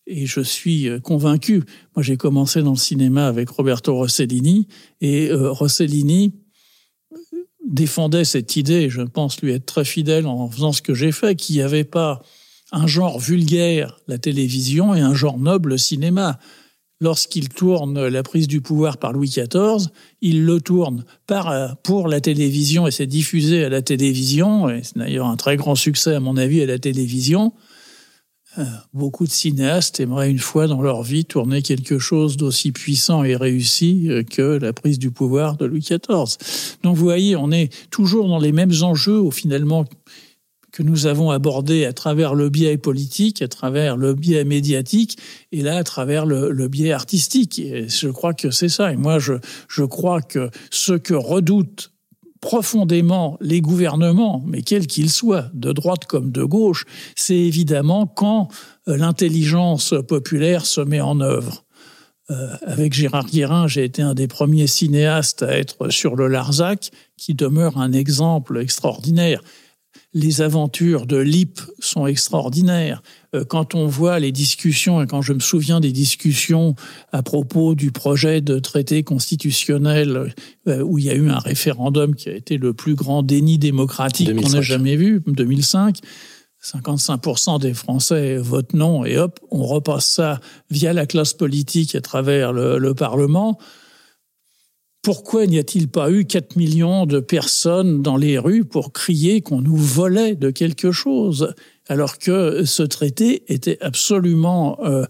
[0.06, 1.64] et je suis convaincu.
[1.96, 4.68] Moi, j'ai commencé dans le cinéma avec Roberto Rossellini,
[5.00, 6.34] et Rossellini
[7.66, 11.34] défendait cette idée, je pense lui être très fidèle en faisant ce que j'ai fait,
[11.34, 12.22] qu'il n'y avait pas
[12.72, 16.38] un genre vulgaire, la télévision, et un genre noble, le cinéma.
[17.00, 19.90] Lorsqu'il tourne la prise du pouvoir par Louis XIV,
[20.22, 24.96] il le tourne par, pour la télévision et c'est diffusé à la télévision, et c'est
[24.96, 27.52] d'ailleurs un très grand succès à mon avis à la télévision.
[28.58, 28.64] Euh,
[28.94, 33.36] beaucoup de cinéastes aimeraient une fois dans leur vie tourner quelque chose d'aussi puissant et
[33.36, 36.38] réussi euh, que la prise du pouvoir de Louis XIV.
[36.82, 39.84] Donc vous voyez, on est toujours dans les mêmes enjeux au finalement
[40.72, 45.18] que nous avons abordés à travers le biais politique, à travers le biais médiatique,
[45.50, 47.58] et là à travers le, le biais artistique.
[47.58, 48.92] Et je crois que c'est ça.
[48.92, 49.34] Et moi, je,
[49.68, 51.92] je crois que ce que redoutent
[52.46, 56.84] profondément les gouvernements, mais quels qu'ils soient, de droite comme de gauche,
[57.16, 58.46] c'est évidemment quand
[58.86, 61.64] euh, l'intelligence populaire se met en œuvre.
[62.30, 66.92] Euh, avec Gérard Guérin, j'ai été un des premiers cinéastes à être sur le Larzac,
[67.16, 69.40] qui demeure un exemple extraordinaire
[70.16, 73.02] les aventures de Lip sont extraordinaires.
[73.34, 76.74] Euh, quand on voit les discussions, et quand je me souviens des discussions
[77.12, 80.34] à propos du projet de traité constitutionnel
[80.68, 83.58] euh, où il y a eu un référendum qui a été le plus grand déni
[83.58, 85.98] démocratique qu'on ait jamais vu, 2005,
[86.64, 92.00] 55% des Français votent non et hop, on repasse ça via la classe politique à
[92.00, 93.58] travers le, le Parlement
[95.06, 99.60] pourquoi n'y a-t-il pas eu 4 millions de personnes dans les rues pour crier qu'on
[99.60, 101.54] nous volait de quelque chose,
[101.86, 105.04] alors que ce traité était absolument euh,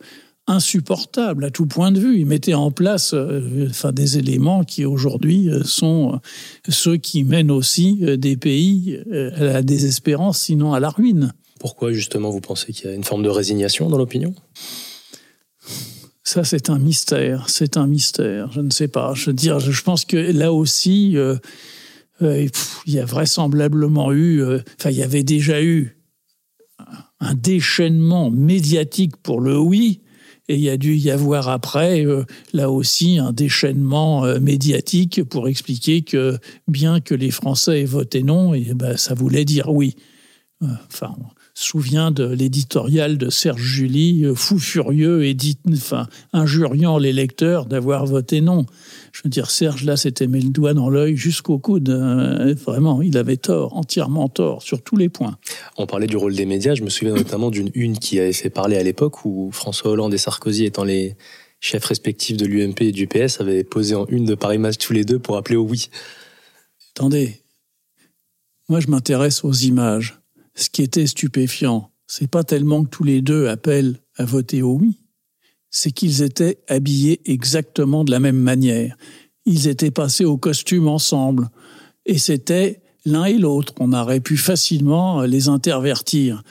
[0.46, 2.18] insupportable à tout point de vue?
[2.18, 6.20] Il mettait en place euh, enfin, des éléments qui aujourd'hui euh, sont
[6.68, 11.32] ceux qui mènent aussi des pays à la désespérance, sinon à la ruine.
[11.58, 14.34] Pourquoi justement vous pensez qu'il y a une forme de résignation dans l'opinion?
[16.26, 17.48] Ça, c'est un mystère.
[17.48, 18.50] C'est un mystère.
[18.52, 19.14] Je ne sais pas.
[19.14, 21.16] Je dire, je pense que là aussi,
[22.20, 22.50] il
[22.86, 24.42] y a vraisemblablement eu,
[24.78, 25.96] enfin, il y avait déjà eu
[27.20, 30.02] un déchaînement médiatique pour le oui,
[30.48, 35.24] et il y a dû y avoir après, euh, là aussi, un déchaînement euh, médiatique
[35.24, 39.72] pour expliquer que bien que les Français aient voté non, et ben, ça voulait dire
[39.72, 39.96] oui.
[40.62, 41.16] Euh, enfin,
[41.58, 47.64] souvient de l'éditorial de Serge Julie, euh, fou furieux et dit, enfin, injuriant les lecteurs
[47.64, 48.66] d'avoir voté non.
[49.12, 51.88] Je veux dire, Serge, là, s'était mis le doigt dans l'œil jusqu'au coude.
[51.88, 55.38] Euh, vraiment, il avait tort, entièrement tort, sur tous les points.
[55.78, 56.74] On parlait du rôle des médias.
[56.74, 60.12] Je me souviens notamment d'une une qui avait fait parler à l'époque où François Hollande
[60.12, 61.16] et Sarkozy, étant les
[61.60, 64.92] chefs respectifs de l'UMP et du PS, avaient posé en une de Paris Match tous
[64.92, 65.88] les deux pour appeler au oui.
[66.94, 67.40] Attendez,
[68.68, 70.18] moi je m'intéresse aux images
[70.56, 74.98] ce qui était stupéfiant, c'est pas tellement que tous les deux appellent à voter oui,
[75.70, 78.96] c'est qu'ils étaient habillés exactement de la même manière.
[79.44, 81.50] Ils étaient passés au costume ensemble.
[82.06, 83.74] Et c'était l'un et l'autre.
[83.78, 86.42] On aurait pu facilement les intervertir.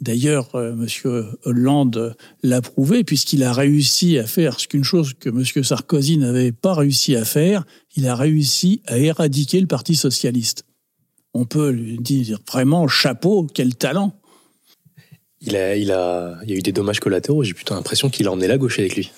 [0.00, 1.26] D'ailleurs, euh, M.
[1.44, 5.44] Hollande l'a prouvé puisqu'il a réussi à faire ce qu'une chose que M.
[5.64, 10.64] Sarkozy n'avait pas réussi à faire, il a réussi à éradiquer le Parti socialiste
[11.34, 14.20] on peut lui dire vraiment chapeau, quel talent.
[15.40, 17.42] Il a, il a, il y a eu des dommages collatéraux.
[17.44, 19.10] J'ai plutôt l'impression qu'il a emmené la gauche avec lui.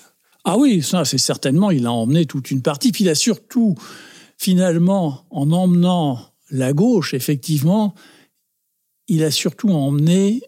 [0.45, 1.71] Ah oui, ça c'est certainement.
[1.71, 2.91] Il a emmené toute une partie.
[2.91, 3.75] Puis il a surtout,
[4.37, 7.93] finalement, en emmenant la gauche, effectivement,
[9.07, 10.41] il a surtout emmené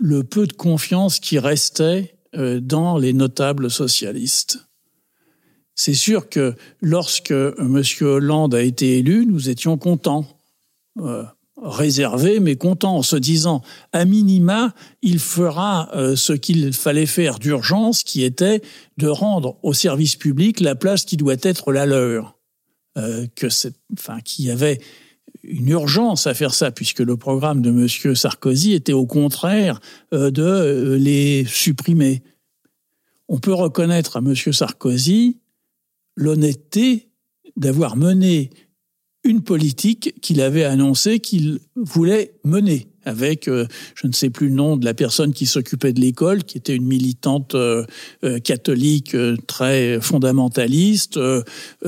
[0.00, 4.58] le peu de confiance qui restait euh, dans les notables socialistes.
[5.74, 7.82] C'est sûr que lorsque M.
[8.00, 10.26] Hollande a été élu, nous étions contents.
[11.00, 11.24] Euh,
[11.60, 17.38] réservé, mais content, en se disant, à minima, il fera euh, ce qu'il fallait faire
[17.38, 18.62] d'urgence, qui était
[18.96, 22.38] de rendre au service public la place qui doit être la leur.
[22.98, 23.46] Euh, que
[23.92, 24.80] enfin, qu'il y avait
[25.42, 28.14] une urgence à faire ça, puisque le programme de M.
[28.14, 32.22] Sarkozy était au contraire de les supprimer.
[33.28, 34.34] On peut reconnaître à M.
[34.34, 35.38] Sarkozy
[36.16, 37.08] l'honnêteté
[37.56, 38.50] d'avoir mené
[39.24, 44.54] une politique qu'il avait annoncé qu'il voulait mener avec, euh, je ne sais plus le
[44.54, 47.84] nom de la personne qui s'occupait de l'école, qui était une militante euh,
[48.24, 51.18] euh, catholique très fondamentaliste.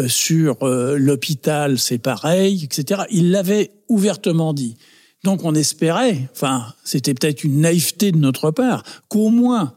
[0.07, 3.03] sur l'hôpital, c'est pareil, etc.
[3.11, 4.77] Il l'avait ouvertement dit.
[5.23, 9.75] Donc on espérait, enfin, c'était peut-être une naïveté de notre part, qu'au moins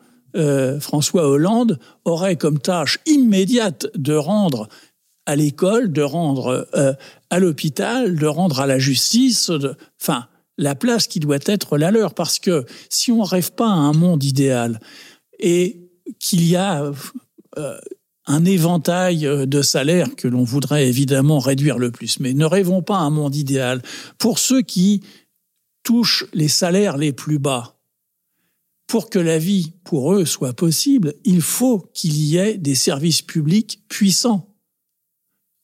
[0.79, 4.67] François Hollande aurait comme tâche immédiate de rendre
[5.27, 6.93] à l'école, de rendre euh,
[7.29, 11.91] à l'hôpital, de rendre à la justice, de, enfin, la place qui doit être la
[11.91, 12.15] leur.
[12.15, 14.79] Parce que si on rêve pas à un monde idéal
[15.37, 16.91] et qu'il y a
[17.57, 17.77] euh,
[18.25, 22.97] un éventail de salaires que l'on voudrait évidemment réduire le plus, mais ne rêvons pas
[22.97, 23.81] à un monde idéal.
[24.17, 25.03] Pour ceux qui
[25.83, 27.77] touchent les salaires les plus bas,
[28.87, 33.21] pour que la vie pour eux soit possible, il faut qu'il y ait des services
[33.21, 34.46] publics puissants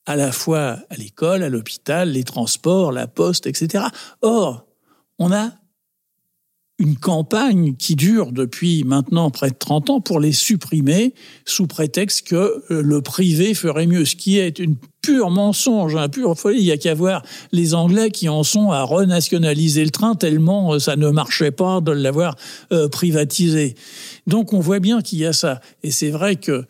[0.06, 3.84] à la fois à l'école, à l'hôpital, les transports, la poste, etc.
[4.22, 4.66] Or,
[5.18, 5.52] on a
[6.78, 11.14] une campagne qui dure depuis maintenant près de 30 ans pour les supprimer
[11.44, 12.34] sous prétexte que
[12.70, 16.58] euh, le privé ferait mieux, ce qui est une pure mensonge, un pure folie.
[16.58, 20.74] Il y a qu'à voir les Anglais qui en sont à renationaliser le train tellement
[20.74, 22.34] euh, ça ne marchait pas de l'avoir
[22.72, 23.76] euh, privatisé.
[24.26, 25.60] Donc on voit bien qu'il y a ça.
[25.84, 26.64] Et c'est vrai que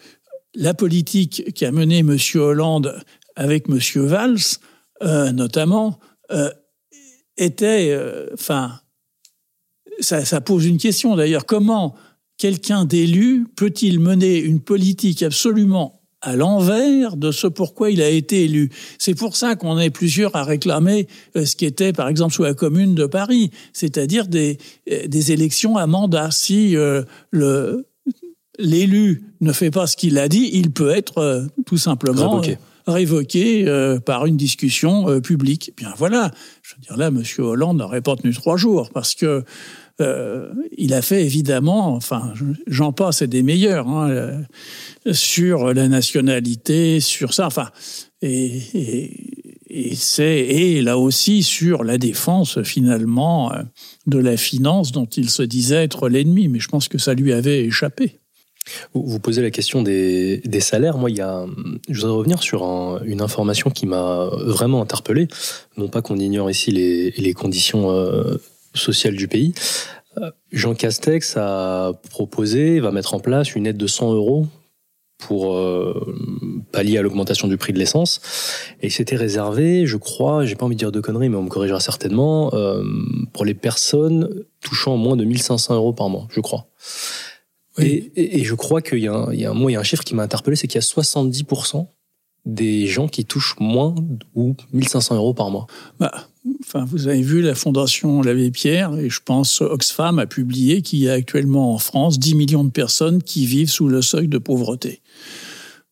[0.55, 2.17] la politique qui a mené M.
[2.35, 3.03] Hollande
[3.37, 3.79] avec M.
[4.07, 4.59] Valls,
[5.03, 5.99] euh, notamment,
[6.31, 6.51] euh,
[7.37, 8.81] était, euh, enfin,
[10.01, 11.47] ça, ça, pose une question d'ailleurs.
[11.47, 11.95] Comment
[12.39, 18.45] quelqu'un d'élu peut-il mener une politique absolument à l'envers de ce pourquoi il a été
[18.45, 18.71] élu?
[18.99, 22.55] C'est pour ça qu'on est plusieurs à réclamer ce qui était, par exemple, sous la
[22.55, 26.31] Commune de Paris, c'est-à-dire des, des élections à mandat.
[26.31, 26.75] Si
[27.31, 27.87] le
[28.59, 32.41] l'élu ne fait pas ce qu'il a dit, il peut être tout simplement
[32.87, 35.71] révoqué euh, par une discussion euh, publique.
[35.73, 36.31] Eh bien voilà,
[36.63, 37.23] je veux dire là, M.
[37.39, 39.45] Hollande n'aurait pas tenu trois jours parce que
[40.01, 42.33] euh, il a fait évidemment, enfin,
[42.67, 44.43] j'en passe et des meilleurs, hein,
[45.13, 47.71] sur la nationalité, sur ça, enfin,
[48.23, 48.61] et
[49.95, 53.53] c'est et là aussi sur la défense finalement
[54.07, 57.33] de la finance dont il se disait être l'ennemi, mais je pense que ça lui
[57.33, 58.24] avait échappé.
[58.95, 60.99] Vous posez la question des, salaires.
[60.99, 61.47] Moi, il y a,
[61.89, 62.65] je voudrais revenir sur
[63.05, 65.29] une information qui m'a vraiment interpellé.
[65.77, 68.41] Non pas qu'on ignore ici les, conditions euh,
[68.75, 69.55] sociales du pays.
[70.19, 74.47] Euh, Jean Castex a proposé, va mettre en place une aide de 100 euros
[75.19, 76.15] pour euh,
[76.73, 78.21] pallier à l'augmentation du prix de l'essence.
[78.81, 81.49] Et c'était réservé, je crois, j'ai pas envie de dire de conneries, mais on me
[81.49, 82.53] corrigera certainement,
[83.33, 86.67] pour les personnes touchant moins de 1500 euros par mois, je crois.
[87.79, 89.85] Et, je crois qu'il y, a un, il y a un, il y a un
[89.85, 91.87] chiffre qui m'a interpellé, c'est qu'il y a 70%
[92.45, 93.95] des gens qui touchent moins
[94.35, 95.67] ou 1500 euros par mois.
[95.99, 96.13] Bah,
[96.61, 101.01] enfin, vous avez vu la fondation l'Abbé Pierre, et je pense Oxfam a publié qu'il
[101.01, 104.39] y a actuellement en France 10 millions de personnes qui vivent sous le seuil de
[104.39, 105.01] pauvreté.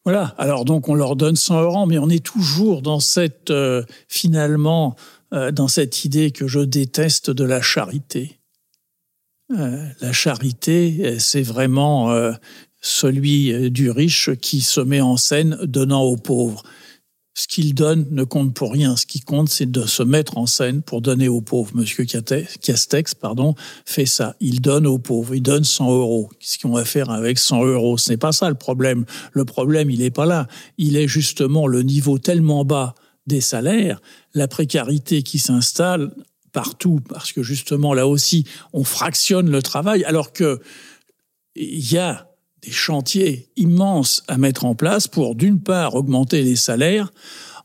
[0.05, 0.35] Voilà.
[0.37, 4.97] Alors donc on leur donne 100 euros, mais on est toujours dans cette euh, finalement
[5.33, 8.39] euh, dans cette idée que je déteste de la charité.
[9.59, 12.33] Euh, la charité, c'est vraiment euh,
[12.81, 16.63] celui du riche qui se met en scène donnant aux pauvres.
[17.35, 18.95] Ce qu'il donne ne compte pour rien.
[18.95, 21.71] Ce qui compte, c'est de se mettre en scène pour donner aux pauvres.
[21.75, 23.55] Monsieur Castex, pardon,
[23.87, 24.37] fait ça.
[24.41, 25.35] Il donne aux pauvres.
[25.35, 26.29] Il donne 100 euros.
[26.39, 27.97] Qu'est-ce qu'on va faire avec 100 euros?
[27.97, 29.07] Ce n'est pas ça le problème.
[29.33, 30.47] Le problème, il n'est pas là.
[30.77, 32.95] Il est justement le niveau tellement bas
[33.27, 34.03] des salaires,
[34.35, 36.11] la précarité qui s'installe
[36.53, 40.61] partout, parce que justement, là aussi, on fractionne le travail, alors que
[41.55, 42.29] il y a
[42.63, 47.13] des chantiers immenses à mettre en place pour, d'une part, augmenter les salaires,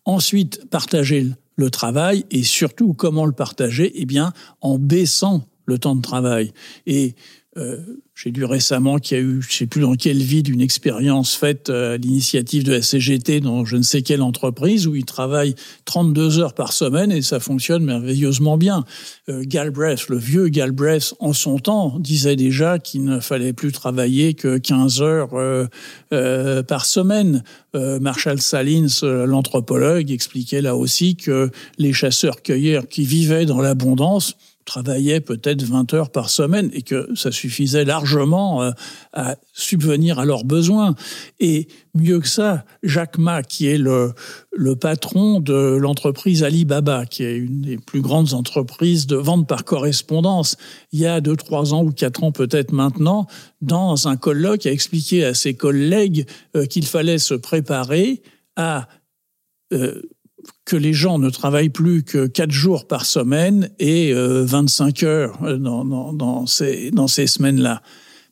[0.06, 3.92] ensuite partager le travail et surtout comment le partager?
[3.96, 6.54] Eh bien, en baissant le temps de travail.
[6.86, 7.16] Et
[7.58, 7.78] euh,
[8.20, 10.62] j'ai lu récemment qu'il y a eu, je ne sais plus dans quelle ville, une
[10.62, 14.95] expérience faite euh, à l'initiative de la CGT dans je ne sais quelle entreprise où
[14.95, 15.53] ils travaillent
[15.86, 18.86] 32 heures par semaine et ça fonctionne merveilleusement bien.
[19.30, 24.34] Euh, Galbraith, le vieux Galbraith, en son temps, disait déjà qu'il ne fallait plus travailler
[24.34, 27.43] que 15 heures euh, par semaine.
[27.76, 34.36] Marshall Salins, l'anthropologue, expliquait là aussi que les chasseurs-cueilleurs qui vivaient dans l'abondance
[34.68, 38.72] travaillaient peut-être 20 heures par semaine et que ça suffisait largement euh,
[39.13, 40.93] à subvenir à leurs besoins.
[41.39, 44.13] Et mieux que ça, Jacques Ma, qui est le,
[44.51, 49.63] le patron de l'entreprise Alibaba, qui est une des plus grandes entreprises de vente par
[49.65, 50.57] correspondance,
[50.91, 53.26] il y a deux, trois ans ou quatre ans peut-être maintenant,
[53.61, 58.22] dans un colloque, a expliqué à ses collègues euh, qu'il fallait se préparer
[58.55, 58.88] à
[59.74, 60.01] euh,
[60.66, 65.39] que les gens ne travaillent plus que quatre jours par semaine et 25 euh, heures
[65.43, 67.82] euh, dans, ces semaines-là.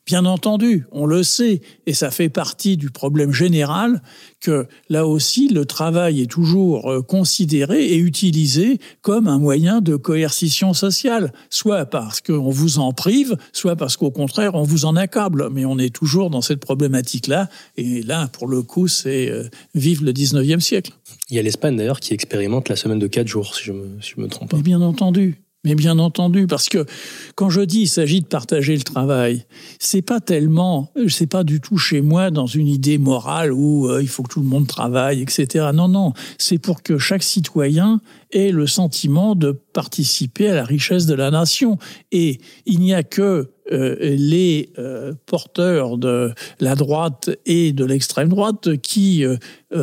[0.06, 4.02] Bien entendu, on le sait, et ça fait partie du problème général
[4.40, 9.96] que là aussi, le travail est toujours euh, considéré et utilisé comme un moyen de
[9.96, 14.94] coercition sociale, soit parce qu'on vous en prive, soit parce qu'au contraire, on vous en
[14.94, 15.48] accable.
[15.50, 19.32] Mais on est toujours dans cette problématique-là, et là, pour le coup, c'est
[19.74, 20.92] vive le 19e siècle.
[21.30, 24.00] Il y a l'Espagne d'ailleurs qui expérimente la semaine de 4 jours, si je me,
[24.00, 24.56] si me trompe pas.
[24.56, 25.45] Mais bien entendu.
[25.64, 26.86] Mais bien entendu, parce que
[27.34, 29.46] quand je dis il s'agit de partager le travail,
[29.80, 34.00] c'est pas tellement, c'est pas du tout chez moi dans une idée morale où euh,
[34.00, 35.70] il faut que tout le monde travaille, etc.
[35.74, 38.00] Non, non, c'est pour que chaque citoyen
[38.30, 41.78] ait le sentiment de participer à la richesse de la nation.
[42.12, 48.28] Et il n'y a que euh, les euh, porteurs de la droite et de l'extrême
[48.28, 49.24] droite qui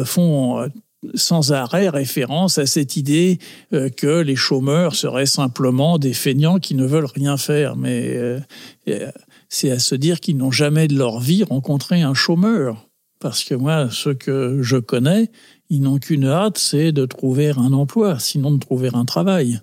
[0.06, 0.66] font
[1.14, 3.40] sans arrêt référence à cette idée
[3.74, 7.76] euh, que les chômeurs seraient simplement des feignants qui ne veulent rien faire.
[7.76, 8.40] Mais euh,
[8.88, 9.12] euh,
[9.50, 12.88] c'est à se dire qu'ils n'ont jamais de leur vie rencontré un chômeur.
[13.20, 15.32] Parce que moi, ceux que je connais,
[15.70, 19.62] ils n'ont qu'une hâte, c'est de trouver un emploi, sinon de trouver un travail.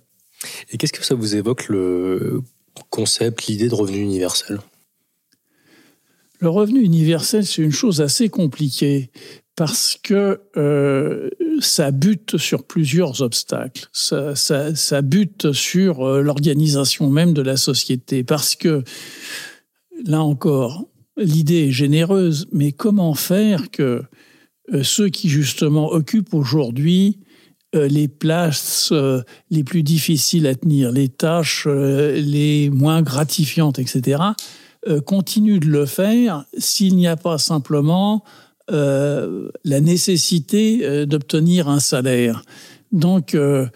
[0.71, 2.43] Et qu'est-ce que ça vous évoque le
[2.89, 4.61] concept, l'idée de revenu universel?
[6.39, 9.11] Le revenu universel, c'est une chose assez compliquée
[9.61, 11.29] parce que euh,
[11.61, 13.89] ça bute sur plusieurs obstacles.
[13.93, 18.25] Ça, bute sur euh, l'organisation même de la société.
[18.25, 18.83] Parce que,
[20.07, 20.89] là encore,
[21.19, 24.03] l'idée est généreuse, mais comment faire que
[24.73, 27.21] euh, ceux qui justement occupent aujourd'hui
[27.75, 28.93] les places
[29.51, 34.23] les plus difficiles à tenir, les tâches les moins gratifiantes, etc.,
[35.07, 38.25] continuent de le faire s'il n'y a pas simplement
[38.71, 42.45] euh, la nécessité euh, d'obtenir un salaire.
[42.93, 43.67] Donc, euh,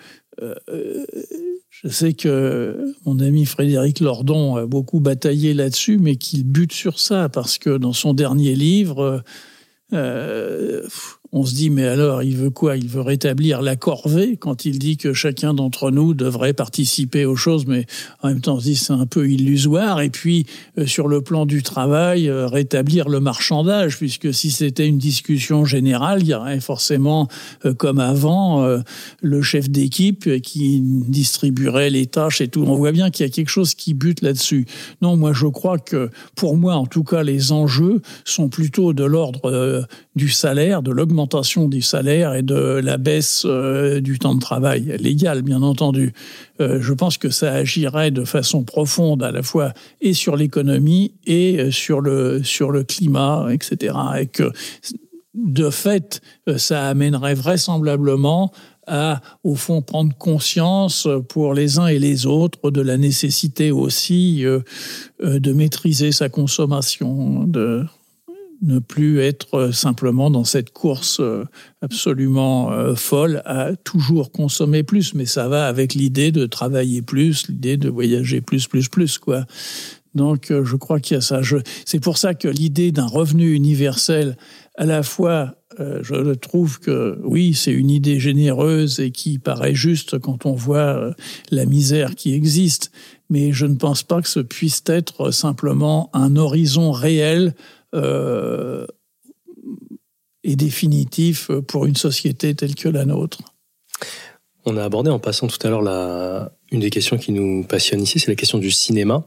[1.71, 6.99] je sais que mon ami Frédéric Lordon a beaucoup bataillé là-dessus, mais qu'il bute sur
[6.99, 9.23] ça, parce que dans son dernier livre,
[11.37, 12.77] on se dit mais alors il veut quoi?
[12.77, 17.35] Il veut rétablir la corvée quand il dit que chacun d'entre nous devrait participer aux
[17.35, 17.87] choses, mais
[18.23, 20.01] en même temps on se dit c'est un peu illusoire.
[20.01, 20.47] Et puis
[20.79, 25.65] euh, sur le plan du travail, euh, rétablir le marchandage, puisque si c'était une discussion
[25.65, 27.27] générale, il y aurait forcément
[27.65, 28.65] euh, comme avant
[29.23, 32.63] le chef d'équipe qui distribuerait les tâches et tout.
[32.63, 34.67] On voit bien qu'il y a quelque chose qui bute là-dessus.
[35.03, 39.03] Non, moi je crois que pour moi en tout cas les enjeux sont plutôt de
[39.05, 41.24] l'ordre du salaire, de l'augmentation
[41.69, 46.13] du salaire et de la baisse euh, du temps de travail légal, bien entendu.
[46.61, 51.15] Euh, je pense que ça agirait de façon profonde à la fois et sur l'économie
[51.27, 53.95] et euh, sur le, sur le climat, etc.
[54.21, 54.53] Et que,
[55.35, 56.21] de fait,
[56.57, 58.53] ça amènerait vraisemblablement
[58.87, 64.45] à, au fond, prendre conscience pour les uns et les autres de la nécessité aussi
[65.21, 67.85] de maîtriser sa consommation, de
[68.63, 71.45] ne plus être simplement dans cette course euh,
[71.83, 77.49] absolument euh, folle à toujours consommer plus, mais ça va avec l'idée de travailler plus,
[77.49, 79.45] l'idée de voyager plus, plus, plus, quoi.
[80.15, 81.41] Donc, euh, je crois qu'il y a ça.
[81.85, 84.37] C'est pour ça que l'idée d'un revenu universel,
[84.77, 90.21] à la fois, je trouve que oui, c'est une idée généreuse et qui paraît juste
[90.21, 91.17] quand on voit
[91.51, 92.93] la misère qui existe,
[93.29, 97.55] mais je ne pense pas que ce puisse être simplement un horizon réel
[97.95, 98.87] euh,
[100.43, 103.39] et définitif pour une société telle que la nôtre.
[104.67, 106.53] On a abordé en passant tout à l'heure la...
[106.73, 109.27] une des questions qui nous passionne ici, c'est la question du cinéma.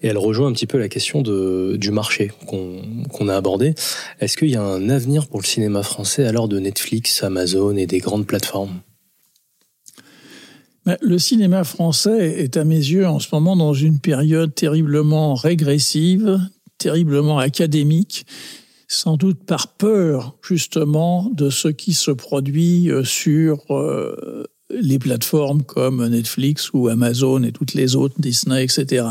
[0.00, 3.74] Et elle rejoint un petit peu la question de, du marché qu'on a abordé.
[4.20, 7.76] Est-ce qu'il y a un avenir pour le cinéma français à l'heure de Netflix, Amazon
[7.76, 8.80] et des grandes plateformes?
[11.02, 16.40] Le cinéma français est à mes yeux en ce moment dans une période terriblement régressive,
[16.78, 18.26] terriblement académique,
[18.88, 25.62] sans doute par peur justement de ce qui se produit euh, sur euh, les plateformes
[25.62, 29.04] comme Netflix ou Amazon et toutes les autres, Disney, etc.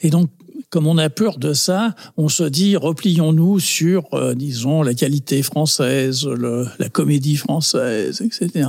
[0.00, 0.28] Et donc,
[0.70, 5.42] comme on a peur de ça, on se dit replions-nous sur, euh, disons, la qualité
[5.42, 8.68] française, la comédie française, etc.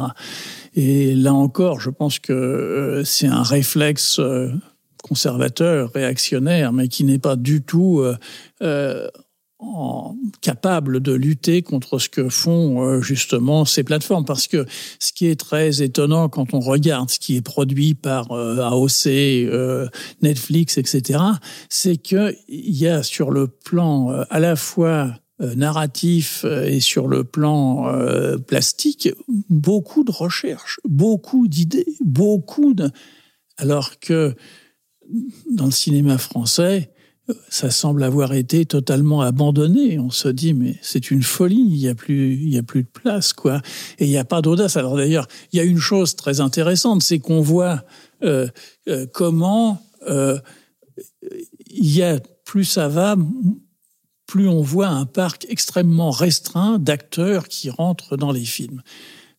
[0.75, 4.19] Et là encore, je pense que c'est un réflexe
[5.03, 8.17] conservateur, réactionnaire, mais qui n'est pas du tout euh,
[8.63, 9.07] euh,
[10.41, 14.25] capable de lutter contre ce que font euh, justement ces plateformes.
[14.25, 14.65] Parce que
[14.99, 19.89] ce qui est très étonnant quand on regarde ce qui est produit par AOC,
[20.21, 21.19] Netflix, etc.,
[21.69, 27.91] c'est qu'il y a sur le plan à la fois narratif et sur le plan
[28.47, 29.09] plastique
[29.49, 32.89] beaucoup de recherches, beaucoup d'idées, beaucoup de...
[33.57, 34.35] Alors que
[35.51, 36.91] dans le cinéma français,
[37.49, 39.97] ça semble avoir été totalement abandonné.
[39.97, 43.31] On se dit, mais c'est une folie, il n'y a, plus, a plus de place,
[43.31, 43.61] quoi.
[43.99, 44.75] Et il n'y a pas d'audace.
[44.75, 47.83] Alors d'ailleurs, il y a une chose très intéressante, c'est qu'on voit
[48.23, 48.47] euh,
[48.89, 50.37] euh, comment euh,
[51.69, 53.15] il y a, plus ça va,
[54.27, 58.81] plus on voit un parc extrêmement restreint d'acteurs qui rentrent dans les films.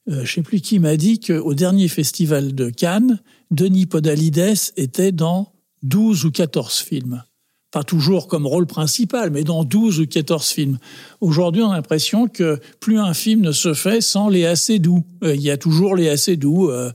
[0.06, 5.12] je ne sais plus qui m'a dit qu'au dernier festival de Cannes, Denis Podalides était
[5.12, 5.53] dans
[5.84, 7.22] 12 ou 14 films.
[7.70, 10.78] Pas toujours comme rôle principal, mais dans 12 ou 14 films.
[11.20, 15.04] Aujourd'hui, on a l'impression que plus un film ne se fait sans les assez doux.
[15.22, 16.70] Euh, il y a toujours les assez doux.
[16.70, 16.90] Euh,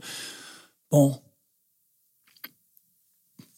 [0.91, 1.19] bon.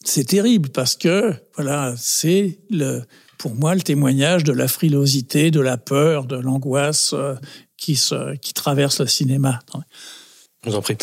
[0.04, 3.02] C'est terrible parce que, voilà, c'est le,
[3.38, 7.36] pour moi le témoignage de la frilosité, de la peur, de l'angoisse euh,
[7.76, 9.60] qui, se, qui traverse le cinéma.
[10.64, 10.96] Vous en prie.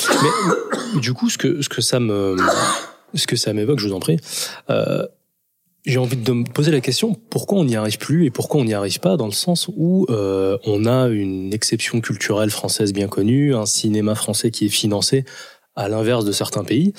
[0.94, 2.36] Mais du coup, ce que, ce que ça me
[3.14, 4.18] ce que ça m'évoque, je vous en prie.
[4.70, 5.06] Euh,
[5.86, 8.66] j'ai envie de me poser la question pourquoi on n'y arrive plus et pourquoi on
[8.66, 13.08] n'y arrive pas dans le sens où euh, on a une exception culturelle française bien
[13.08, 15.26] connue, un cinéma français qui est financé
[15.76, 16.94] à l'inverse de certains pays.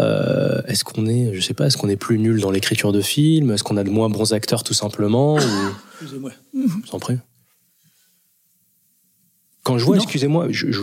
[0.00, 3.00] Euh, est-ce qu'on est, je sais pas, est-ce qu'on est plus nul dans l'écriture de
[3.00, 3.52] films?
[3.52, 5.38] Est-ce qu'on a de moins bons acteurs tout simplement
[6.00, 6.32] Excusez-moi.
[6.52, 7.18] Je vous en prie.
[9.62, 10.82] Quand je vois, excusez-moi, je, je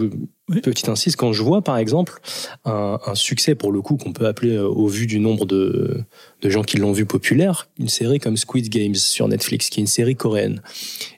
[0.59, 2.19] petite insiste, quand je vois par exemple
[2.65, 6.03] un, un succès pour le coup qu'on peut appeler euh, au vu du nombre de,
[6.41, 9.83] de gens qui l'ont vu populaire, une série comme Squid Games sur Netflix, qui est
[9.83, 10.61] une série coréenne,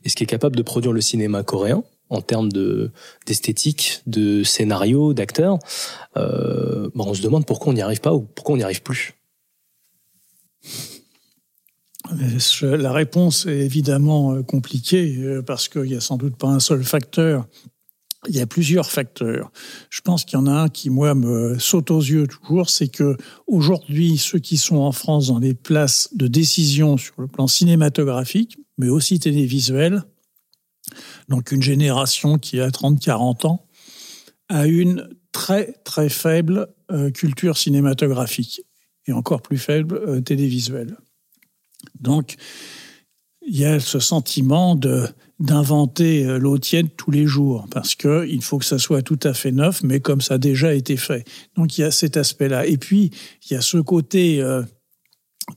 [0.03, 2.91] et ce qui est capable de produire le cinéma coréen en termes de
[3.25, 5.57] d'esthétique, de scénario, d'acteurs,
[6.17, 8.83] euh, bon, on se demande pourquoi on n'y arrive pas ou pourquoi on n'y arrive
[8.83, 9.13] plus.
[12.61, 16.83] La réponse est évidemment euh, compliquée parce qu'il n'y a sans doute pas un seul
[16.83, 17.47] facteur.
[18.27, 19.51] Il y a plusieurs facteurs.
[19.89, 22.87] Je pense qu'il y en a un qui, moi, me saute aux yeux toujours, c'est
[22.87, 23.17] que
[23.47, 28.57] aujourd'hui, ceux qui sont en France dans les places de décision sur le plan cinématographique,
[28.77, 30.03] mais aussi télévisuel,
[31.29, 33.65] donc une génération qui a 30-40 ans,
[34.49, 38.61] a une très très faible euh, culture cinématographique
[39.07, 40.97] et encore plus faible euh, télévisuelle.
[41.99, 42.35] Donc,
[43.47, 45.07] il y a ce sentiment de
[45.39, 49.19] d'inventer euh, l'eau tiède tous les jours parce que il faut que ça soit tout
[49.23, 51.25] à fait neuf, mais comme ça a déjà été fait.
[51.57, 52.65] Donc il y a cet aspect-là.
[52.65, 53.11] Et puis
[53.49, 54.41] il y a ce côté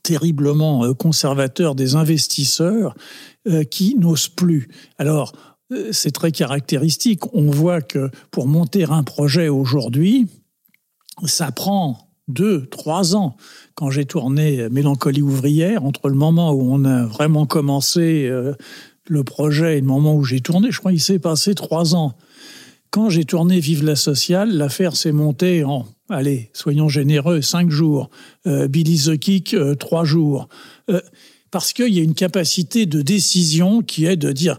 [0.03, 2.97] terriblement conservateur des investisseurs
[3.71, 4.69] qui n'osent plus.
[4.99, 5.33] Alors
[5.93, 7.33] c'est très caractéristique.
[7.35, 10.27] On voit que pour monter un projet aujourd'hui,
[11.27, 13.37] ça prend deux, trois ans.
[13.75, 18.55] Quand j'ai tourné Mélancolie ouvrière, entre le moment où on a vraiment commencé euh,
[19.07, 22.15] le projet et le moment où j'ai tourné, je crois qu'il s'est passé trois ans.
[22.91, 28.11] Quand j'ai tourné Vive la sociale, l'affaire s'est montée en, allez, soyons généreux, cinq jours.
[28.47, 30.49] Euh, Billy the Kick, euh, trois jours.
[31.51, 34.59] parce qu'il y a une capacité de décision qui est de dire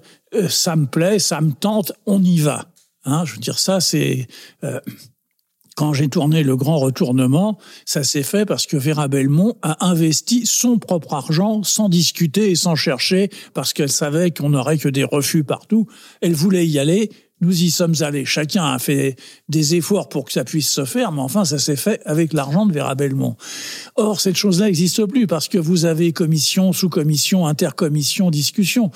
[0.49, 2.69] ça me plaît, ça me tente, on y va.
[3.05, 4.27] Hein, je veux dire, ça, c'est
[5.77, 10.47] quand j'ai tourné Le Grand Retournement, ça s'est fait parce que Vera Belmont a investi
[10.47, 15.03] son propre argent sans discuter et sans chercher, parce qu'elle savait qu'on n'aurait que des
[15.03, 15.85] refus partout.
[16.19, 17.11] Elle voulait y aller.
[17.41, 18.25] Nous y sommes allés.
[18.25, 19.15] Chacun a fait
[19.49, 22.65] des efforts pour que ça puisse se faire, mais enfin, ça s'est fait avec l'argent
[22.65, 23.37] de Vera Belmont.
[23.95, 28.89] Or, cette chose-là n'existe plus parce que vous avez commission, sous-commission, intercommission, discussion.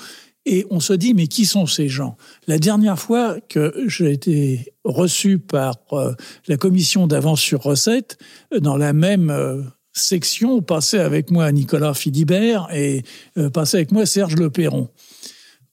[0.44, 2.16] Et on se dit, mais qui sont ces gens?
[2.46, 6.14] La dernière fois que j'ai été reçu par euh,
[6.48, 8.18] la commission d'avance sur recette,
[8.60, 9.62] dans la même euh,
[9.92, 13.02] section, passait avec moi Nicolas Philibert et
[13.38, 14.88] euh, passait avec moi Serge Le Perron.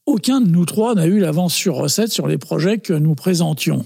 [0.05, 3.85] Aucun de nous trois n'a eu l'avance sur recette sur les projets que nous présentions.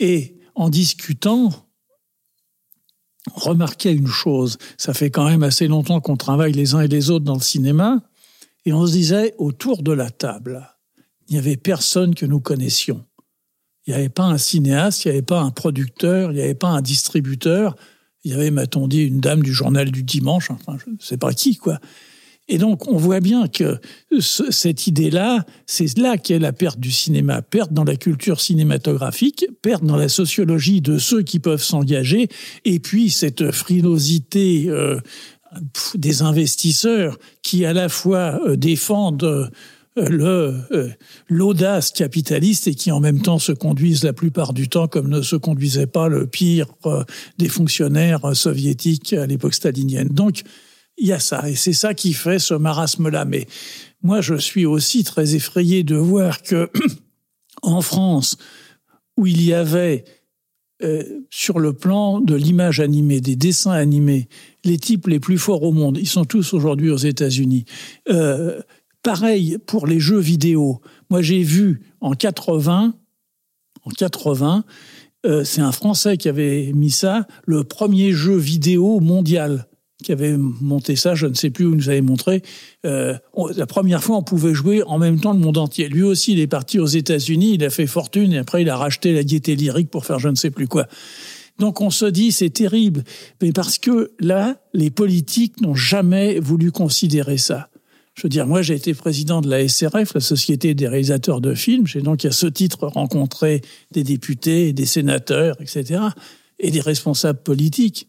[0.00, 1.50] Et en discutant,
[3.34, 7.10] remarquez une chose, ça fait quand même assez longtemps qu'on travaille les uns et les
[7.10, 8.02] autres dans le cinéma,
[8.64, 10.68] et on se disait, autour de la table,
[11.28, 13.04] il n'y avait personne que nous connaissions.
[13.86, 16.54] Il n'y avait pas un cinéaste, il n'y avait pas un producteur, il n'y avait
[16.54, 17.74] pas un distributeur.
[18.24, 21.16] Il y avait, m'a-t-on dit, une dame du journal du dimanche, enfin, je ne sais
[21.16, 21.80] pas qui, quoi.
[22.48, 23.80] Et donc, on voit bien que
[24.20, 29.84] cette idée-là, c'est là qu'est la perte du cinéma, perte dans la culture cinématographique, perte
[29.84, 32.28] dans la sociologie de ceux qui peuvent s'engager,
[32.64, 35.00] et puis cette frilosité euh,
[35.94, 39.48] des investisseurs qui à la fois euh, défendent euh,
[39.96, 40.88] le euh,
[41.28, 45.20] l'audace capitaliste et qui en même temps se conduisent la plupart du temps comme ne
[45.20, 46.66] se conduisait pas le pire
[47.38, 50.08] des fonctionnaires soviétiques à l'époque stalinienne.
[50.08, 50.42] Donc
[50.96, 53.46] il y a ça et c'est ça qui fait ce marasme là mais
[54.02, 56.70] moi je suis aussi très effrayé de voir que
[57.62, 58.38] en France
[59.18, 60.04] où il y avait
[61.30, 64.28] sur le plan de l'image animée, des dessins animés,
[64.64, 65.98] les types les plus forts au monde.
[65.98, 67.64] Ils sont tous aujourd'hui aux États-Unis.
[68.10, 68.60] Euh,
[69.02, 70.80] pareil pour les jeux vidéo.
[71.10, 72.94] Moi, j'ai vu en 80,
[73.84, 74.64] en 80,
[75.24, 79.66] euh, c'est un Français qui avait mis ça, le premier jeu vidéo mondial
[80.02, 82.42] qui avait monté ça, je ne sais plus où il nous avait montré.
[82.84, 83.16] Euh,
[83.56, 85.88] la première fois, on pouvait jouer en même temps le monde entier.
[85.88, 88.76] Lui aussi, il est parti aux États-Unis, il a fait fortune et après, il a
[88.76, 90.86] racheté la gaieté lyrique pour faire je ne sais plus quoi.
[91.58, 93.04] Donc on se dit c'est terrible,
[93.40, 97.68] mais parce que là, les politiques n'ont jamais voulu considérer ça.
[98.14, 101.54] Je veux dire, moi j'ai été président de la SRF, la Société des réalisateurs de
[101.54, 101.86] films.
[101.86, 106.00] J'ai donc à ce titre rencontré des députés, des sénateurs, etc.,
[106.58, 108.08] et des responsables politiques.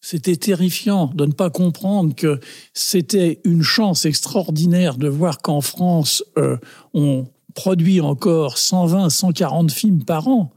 [0.00, 2.40] C'était terrifiant de ne pas comprendre que
[2.72, 6.56] c'était une chance extraordinaire de voir qu'en France, euh,
[6.94, 10.52] on produit encore 120, 140 films par an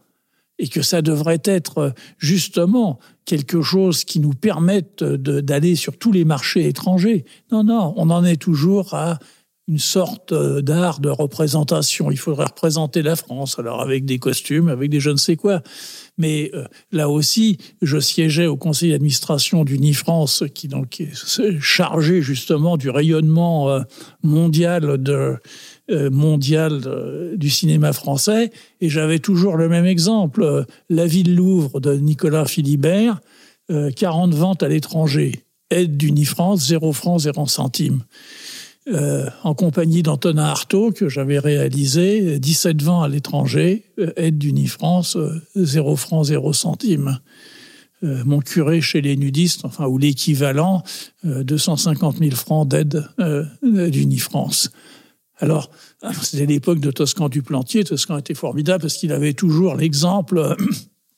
[0.59, 6.11] et que ça devrait être euh, justement quelque chose qui nous permette d'aller sur tous
[6.11, 7.25] les marchés étrangers.
[7.51, 9.19] Non, non, on en est toujours à
[9.69, 12.11] une sorte euh, d'art de représentation.
[12.11, 15.61] Il faudrait représenter la France, alors avec des costumes, avec des je ne sais quoi.
[16.17, 22.75] Mais euh, là aussi, je siégeais au conseil d'administration d'Unifrance, qui donc est chargé justement
[22.75, 23.79] du rayonnement
[24.21, 25.37] mondial de
[25.93, 28.51] euh, mondial euh, du cinéma français.
[28.81, 30.65] Et j'avais toujours le même exemple.
[30.89, 33.21] La ville Louvre de Nicolas Philibert,
[33.95, 35.43] 40 euh, ventes à l'étranger.
[35.69, 38.03] Aide d'Unifrance, 0 francs, 0 centimes.
[39.43, 43.83] en compagnie d'Antonin Artaud, que j'avais réalisé, 17 ventes à l'étranger,
[44.17, 45.17] aide d'Unifrance,
[45.55, 47.19] 0 francs, 0 centimes.
[48.01, 50.83] mon curé chez les nudistes, enfin, ou l'équivalent,
[51.23, 53.07] 250 000 francs d'aide
[53.63, 54.69] d'Unifrance.
[55.43, 55.69] Alors,
[56.21, 57.83] c'était l'époque de Toscan du Plantier.
[57.83, 60.55] Toscan était formidable parce qu'il avait toujours l'exemple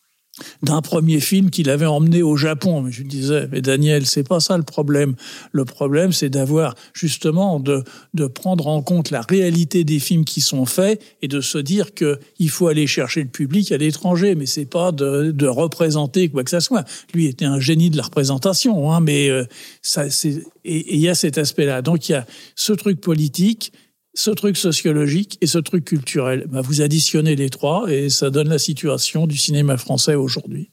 [0.64, 2.82] d'un premier film qu'il avait emmené au Japon.
[2.82, 5.14] Mais je lui disais, mais Daniel, c'est pas ça le problème.
[5.52, 7.84] Le problème, c'est d'avoir justement de,
[8.16, 11.94] de prendre en compte la réalité des films qui sont faits et de se dire
[11.94, 16.30] que il faut aller chercher le public à l'étranger, mais c'est pas de, de représenter
[16.30, 16.84] quoi que ce soit.
[17.14, 19.46] Lui était un génie de la représentation, hein, mais euh,
[19.84, 21.84] ça, c'est et il y a cet aspect-là.
[21.84, 23.72] Donc il y a ce truc politique
[24.16, 26.46] ce truc sociologique et ce truc culturel.
[26.48, 30.72] Bah, vous additionnez les trois et ça donne la situation du cinéma français aujourd'hui.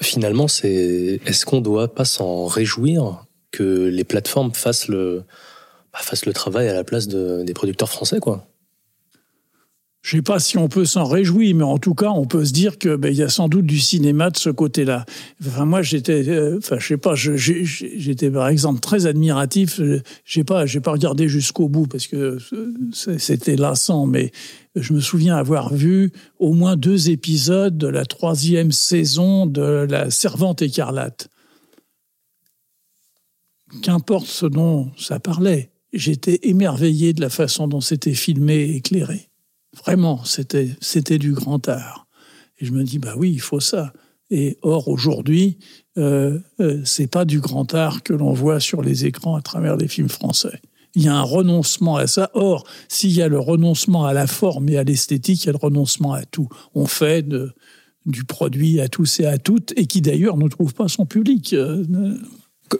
[0.00, 5.22] Finalement, c'est est-ce qu'on doit pas s'en réjouir que les plateformes fassent le
[5.92, 8.46] bah, fassent le travail à la place des producteurs français, quoi?
[10.02, 12.52] Je sais pas si on peut s'en réjouir, mais en tout cas, on peut se
[12.52, 15.06] dire que ben, y a sans doute du cinéma de ce côté-là.
[15.46, 19.80] Enfin, moi, j'étais, euh, enfin, je sais pas, j'étais par exemple très admiratif.
[20.24, 22.38] J'ai pas, j'ai pas regardé jusqu'au bout parce que
[22.92, 24.32] c'était lassant, mais
[24.74, 30.10] je me souviens avoir vu au moins deux épisodes de la troisième saison de La
[30.10, 31.28] Servante écarlate.
[33.82, 39.31] Qu'importe ce dont ça parlait, j'étais émerveillé de la façon dont c'était filmé et éclairé.
[39.76, 42.06] Vraiment, c'était, c'était du grand art.
[42.58, 43.92] Et je me dis, bah oui, il faut ça.
[44.30, 45.58] Et or, aujourd'hui,
[45.98, 49.76] euh, euh, c'est pas du grand art que l'on voit sur les écrans à travers
[49.76, 50.60] les films français.
[50.94, 52.30] Il y a un renoncement à ça.
[52.34, 55.52] Or, s'il y a le renoncement à la forme et à l'esthétique, il y a
[55.52, 56.48] le renoncement à tout.
[56.74, 57.26] On fait
[58.04, 61.54] du produit à tous et à toutes, et qui d'ailleurs ne trouve pas son public.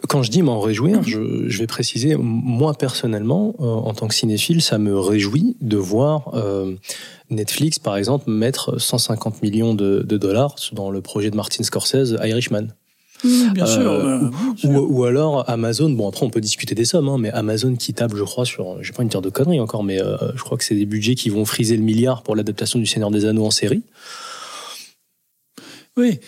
[0.07, 4.61] Quand je dis m'en réjouir, je, vais préciser, moi personnellement, euh, en tant que cinéphile,
[4.61, 6.75] ça me réjouit de voir euh,
[7.29, 12.67] Netflix, par exemple, mettre 150 millions de, dollars dans le projet de Martin Scorsese, Irishman.
[13.53, 14.29] bien, sûr, euh,
[14.63, 18.17] Ou, alors Amazon, bon après on peut discuter des sommes, hein, mais Amazon qui table,
[18.17, 20.75] je crois, sur, je pas une terre de conneries encore, mais je crois que c'est
[20.75, 23.83] des budgets qui vont friser le milliard pour l'adaptation du Seigneur des Anneaux en série.
[25.95, 26.19] Oui,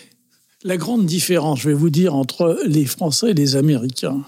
[0.66, 4.26] la grande différence, je vais vous dire, entre les Français et les Américains.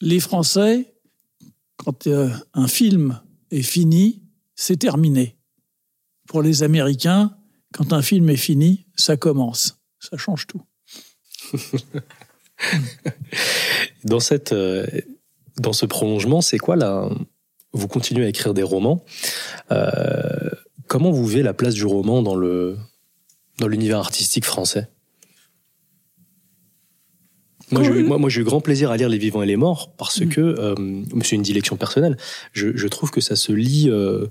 [0.00, 0.94] Les Français,
[1.76, 4.22] quand euh, un film est fini,
[4.54, 5.36] c'est terminé.
[6.28, 7.36] Pour les Américains,
[7.74, 9.80] quand un film est fini, ça commence.
[9.98, 10.62] Ça change tout.
[14.04, 14.86] dans, cette, euh,
[15.56, 17.10] dans ce prolongement, c'est quoi là
[17.72, 19.04] Vous continuez à écrire des romans.
[19.72, 20.50] Euh,
[20.86, 22.36] comment vous vivez la place du roman dans
[23.58, 24.88] dans l'univers artistique français?
[27.72, 30.28] Moi, j'ai eu grand plaisir à lire Les Vivants et les Morts parce mm.
[30.28, 30.74] que, euh,
[31.22, 32.16] c'est une dilection personnelle,
[32.52, 34.26] je, trouve que ça se lit euh,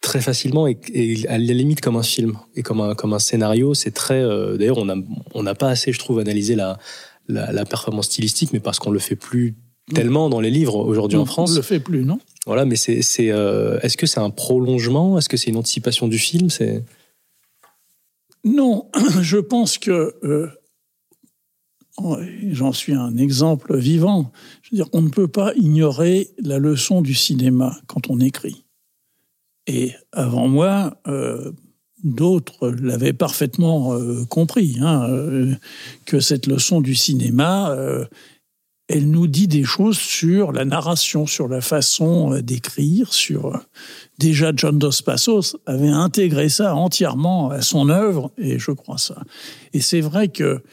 [0.00, 0.78] très facilement et,
[1.28, 3.74] à la limite comme un film et comme un, comme un scénario.
[3.74, 4.22] C'est très.
[4.22, 4.96] Euh, d'ailleurs, on n'a
[5.34, 6.78] on n'a pas assez, je trouve, analysé la,
[7.28, 9.56] la, performance stylistique, mais parce qu'on le fait plus
[9.90, 9.94] mm.
[9.94, 11.52] tellement dans les livres aujourd'hui en France.
[11.52, 12.18] On le fait plus, non?
[12.46, 13.02] Voilà, mais c'est.
[13.02, 15.18] c'est Est-ce que c'est un prolongement?
[15.18, 16.50] Est-ce que c'est une anticipation du film?
[16.50, 16.82] C'est.
[18.42, 18.88] Non,
[19.20, 20.14] je pense que
[22.50, 24.32] j'en suis un exemple vivant.
[24.62, 28.64] Je veux dire, on ne peut pas ignorer la leçon du cinéma quand on écrit.
[29.66, 31.52] Et avant moi, euh,
[32.02, 35.54] d'autres l'avaient parfaitement euh, compris, hein, euh,
[36.06, 37.76] que cette leçon du cinéma,
[38.88, 43.60] elle nous dit des choses sur la narration, sur la façon d'écrire, sur
[44.18, 49.22] déjà John Dos Passos avait intégré ça entièrement à son œuvre, et je crois ça.
[49.72, 50.64] Et c'est vrai que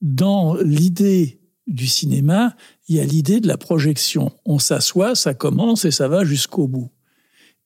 [0.00, 2.54] dans l'idée du cinéma,
[2.88, 4.32] il y a l'idée de la projection.
[4.44, 6.90] On s'assoit, ça commence et ça va jusqu'au bout.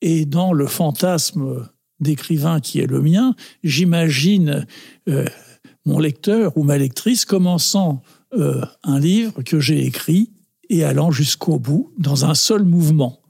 [0.01, 1.69] Et dans le fantasme
[2.01, 4.67] d'écrivain qui est le mien, j'imagine
[5.09, 5.27] euh,
[5.85, 8.03] mon lecteur ou ma lectrice commençant
[8.33, 10.33] euh, un livre que j'ai écrit
[10.71, 13.21] et allant jusqu'au bout dans un seul mouvement.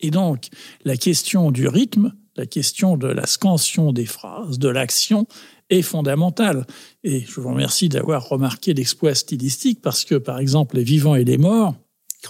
[0.00, 0.48] Et donc,
[0.84, 5.26] la question du rythme, la question de la scansion des phrases, de l'action,
[5.74, 6.66] est fondamentale.
[7.02, 11.24] Et je vous remercie d'avoir remarqué l'exploit stylistique parce que, par exemple, les vivants et
[11.24, 11.74] les morts,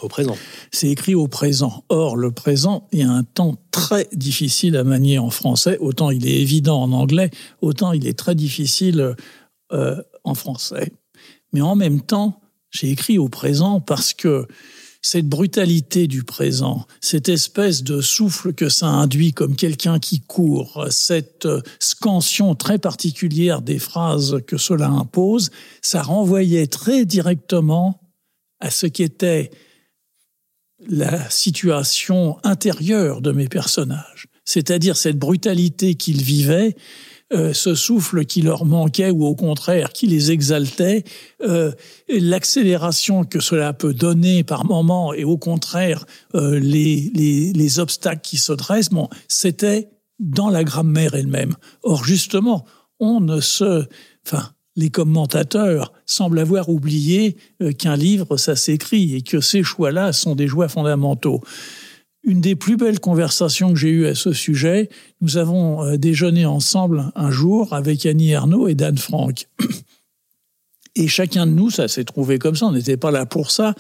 [0.03, 0.37] au présent.
[0.73, 1.85] C'est écrit au présent.
[1.89, 5.79] Or, le présent est un temps très difficile à manier en français.
[5.79, 7.31] Autant il est évident en anglais,
[7.61, 9.15] autant il est très difficile
[9.73, 10.93] euh, en français.
[11.53, 12.41] Mais en même temps,
[12.71, 14.47] j'ai écrit au présent parce que
[15.05, 20.87] cette brutalité du présent, cette espèce de souffle que ça induit comme quelqu'un qui court,
[20.89, 21.47] cette
[21.79, 25.51] scansion très particulière des phrases que cela impose,
[25.83, 28.01] ça renvoyait très directement
[28.61, 29.51] à ce qui était
[30.89, 36.75] la situation intérieure de mes personnages, c'est-à-dire cette brutalité qu'ils vivaient
[37.35, 41.03] euh, ce souffle qui leur manquait ou au contraire qui les exaltait,
[41.43, 41.73] euh,
[42.09, 48.21] l'accélération que cela peut donner par moment et au contraire euh, les, les, les, obstacles
[48.23, 49.89] qui se dressent, bon, c'était
[50.21, 51.57] dans la grammaire elle-même.
[51.83, 52.65] Or justement,
[53.01, 53.85] on ne se,
[54.25, 57.37] enfin, les commentateurs semblent avoir oublié
[57.79, 61.41] qu'un livre, ça s'écrit et que ces choix-là sont des choix fondamentaux.
[62.25, 64.89] Une des plus belles conversations que j'ai eues à ce sujet,
[65.21, 69.47] nous avons euh, déjeuné ensemble un jour avec Annie Ernaux et Dan Frank.
[70.97, 73.75] Et chacun de nous, ça s'est trouvé comme ça, on n'était pas là pour ça,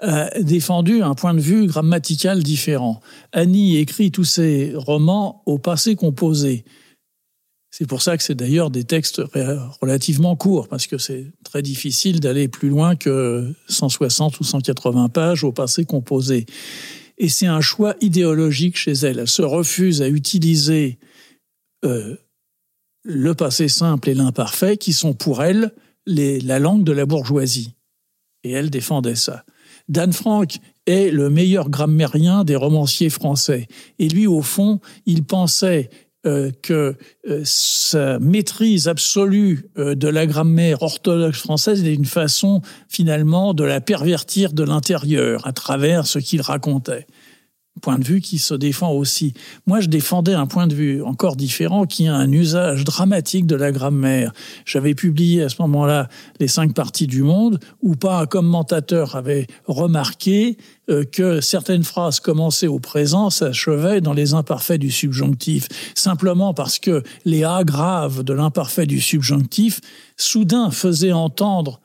[0.00, 3.02] a défendu un point de vue grammatical différent.
[3.32, 6.64] Annie écrit tous ses romans au passé composé.
[7.70, 9.20] C'est pour ça que c'est d'ailleurs des textes
[9.82, 15.44] relativement courts, parce que c'est très difficile d'aller plus loin que 160 ou 180 pages
[15.44, 16.46] au passé composé.
[17.18, 19.20] Et c'est un choix idéologique chez elle.
[19.20, 20.98] Elle se refuse à utiliser
[21.84, 22.16] euh,
[23.04, 25.72] le passé simple et l'imparfait, qui sont pour elle
[26.06, 27.74] la langue de la bourgeoisie.
[28.42, 29.44] Et elle défendait ça.
[29.88, 33.68] Dan Frank est le meilleur grammairien des romanciers français.
[33.98, 35.90] Et lui, au fond, il pensait
[36.26, 36.96] euh, que
[37.28, 43.62] euh, sa maîtrise absolue euh, de la grammaire orthodoxe française est une façon finalement de
[43.62, 47.06] la pervertir de l'intérieur à travers ce qu'il racontait
[47.80, 49.34] point de vue qui se défend aussi.
[49.66, 53.56] Moi, je défendais un point de vue encore différent qui a un usage dramatique de
[53.56, 54.32] la grammaire.
[54.64, 56.08] J'avais publié à ce moment-là
[56.40, 60.56] les cinq parties du monde où pas un commentateur avait remarqué
[60.88, 66.78] euh, que certaines phrases commençaient au présent s'achevaient dans les imparfaits du subjonctif, simplement parce
[66.78, 69.80] que les A graves de l'imparfait du subjonctif
[70.16, 71.80] soudain faisaient entendre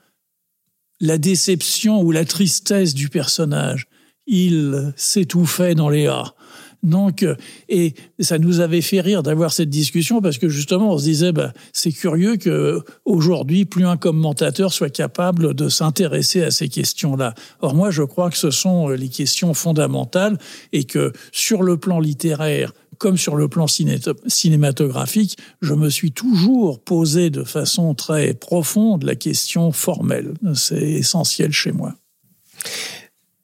[1.02, 3.88] la déception ou la tristesse du personnage
[4.30, 6.34] il s'étouffait dans les A.
[6.82, 7.36] Donc, euh,
[7.68, 11.32] et ça nous avait fait rire d'avoir cette discussion parce que justement, on se disait,
[11.32, 17.34] bah, c'est curieux que aujourd'hui, plus un commentateur soit capable de s'intéresser à ces questions-là.
[17.60, 20.38] Or, moi, je crois que ce sont euh, les questions fondamentales
[20.72, 26.80] et que sur le plan littéraire, comme sur le plan cinématographique, je me suis toujours
[26.82, 30.34] posé de façon très profonde la question formelle.
[30.54, 31.96] C'est essentiel chez moi.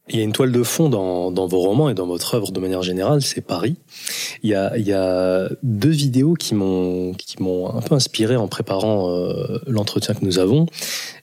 [0.09, 2.59] Il y a une toile de fond dans, vos romans et dans votre œuvre de
[2.59, 3.75] manière générale, c'est Paris.
[4.43, 7.15] Il y a, deux vidéos qui m'ont
[7.73, 10.67] un peu inspiré en préparant euh, l'entretien que nous avons.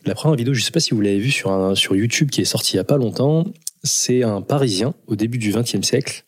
[0.05, 2.45] La première vidéo, je ne sais pas si vous l'avez vue sur YouTube qui est
[2.45, 3.45] sorti il y a pas longtemps.
[3.85, 6.25] C'est un Parisien au début du XXe siècle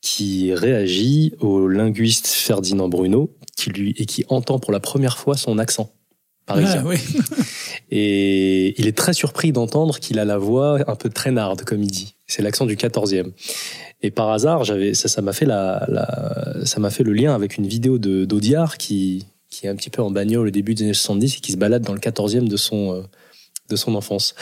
[0.00, 5.36] qui réagit au linguiste Ferdinand Bruno, qui lui et qui entend pour la première fois
[5.36, 5.92] son accent.
[6.46, 6.58] Ah,
[7.90, 11.90] et il est très surpris d'entendre qu'il a la voix un peu traînarde, comme il
[11.90, 12.14] dit.
[12.26, 13.32] C'est l'accent du 14e.
[14.02, 17.34] Et par hasard, j'avais ça, ça m'a fait la, la ça m'a fait le lien
[17.34, 20.74] avec une vidéo de d'Audiard qui qui est un petit peu en bagnole au début
[20.74, 23.02] des années 70 et qui se balade dans le 14e de son euh,
[23.68, 24.34] de son enfance.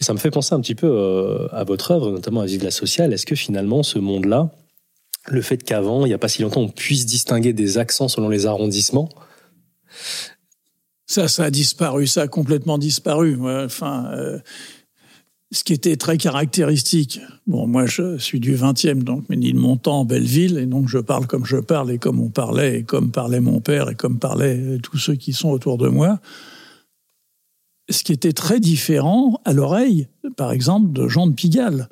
[0.00, 2.64] Et ça me fait penser un petit peu euh, à votre œuvre, notamment à Vive
[2.64, 3.12] la sociale.
[3.12, 4.50] Est-ce que finalement ce monde-là,
[5.26, 8.28] le fait qu'avant, il n'y a pas si longtemps, on puisse distinguer des accents selon
[8.28, 9.08] les arrondissements,
[11.06, 13.38] ça, ça a disparu, ça a complètement disparu.
[13.64, 14.38] Enfin, euh,
[15.52, 17.20] ce qui était très caractéristique.
[17.46, 21.58] Bon, moi, je suis du 20e, donc Ménilmontant, Belleville, et donc je parle comme je
[21.58, 25.14] parle et comme on parlait, et comme parlait mon père, et comme parlaient tous ceux
[25.14, 26.18] qui sont autour de moi.
[27.90, 31.88] Ce qui était très différent à l'oreille, par exemple, de Jean de Pigalle.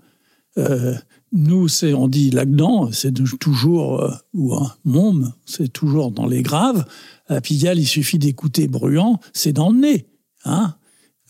[0.59, 0.95] Euh,
[1.33, 6.43] nous, c'est, on dit Lagdan, c'est toujours, euh, ou un môme, c'est toujours dans les
[6.43, 6.85] graves.
[7.28, 10.07] À Pigalle, il suffit d'écouter Bruant, c'est dans le nez.
[10.45, 10.74] Hein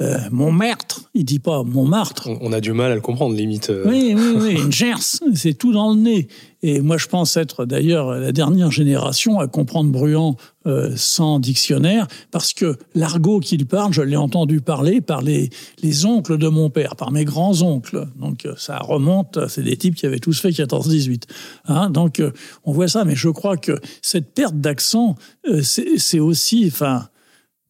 [0.01, 2.31] euh, Montmartre, il dit pas Montmartre.
[2.41, 3.69] On a du mal à le comprendre, limite.
[3.69, 3.85] Euh.
[3.87, 6.29] Oui, oui, oui, une gerce, c'est tout dans le nez.
[6.63, 10.37] Et moi, je pense être d'ailleurs la dernière génération à comprendre Bruant
[10.67, 15.51] euh, sans dictionnaire, parce que l'argot qu'il parle, je l'ai entendu parler par les,
[15.83, 18.07] les oncles de mon père, par mes grands-oncles.
[18.19, 21.25] Donc ça remonte, c'est des types qui avaient tous fait 14-18.
[21.67, 22.23] Hein Donc
[22.65, 25.17] on voit ça, mais je crois que cette perte d'accent,
[25.63, 27.09] c'est aussi, enfin,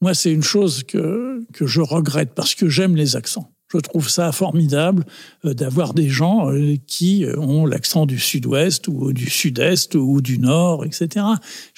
[0.02, 3.52] moi, c'est une chose que, que je regrette parce que j'aime les accents.
[3.72, 5.04] Je trouve ça formidable
[5.44, 10.20] euh, d'avoir des gens euh, qui euh, ont l'accent du sud-ouest ou du sud-est ou
[10.20, 11.24] du nord, etc.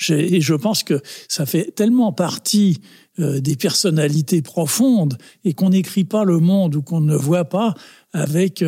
[0.08, 2.80] Et je pense que ça fait tellement partie
[3.16, 7.74] des personnalités profondes et qu'on n'écrit pas le monde ou qu'on ne voit pas
[8.12, 8.64] avec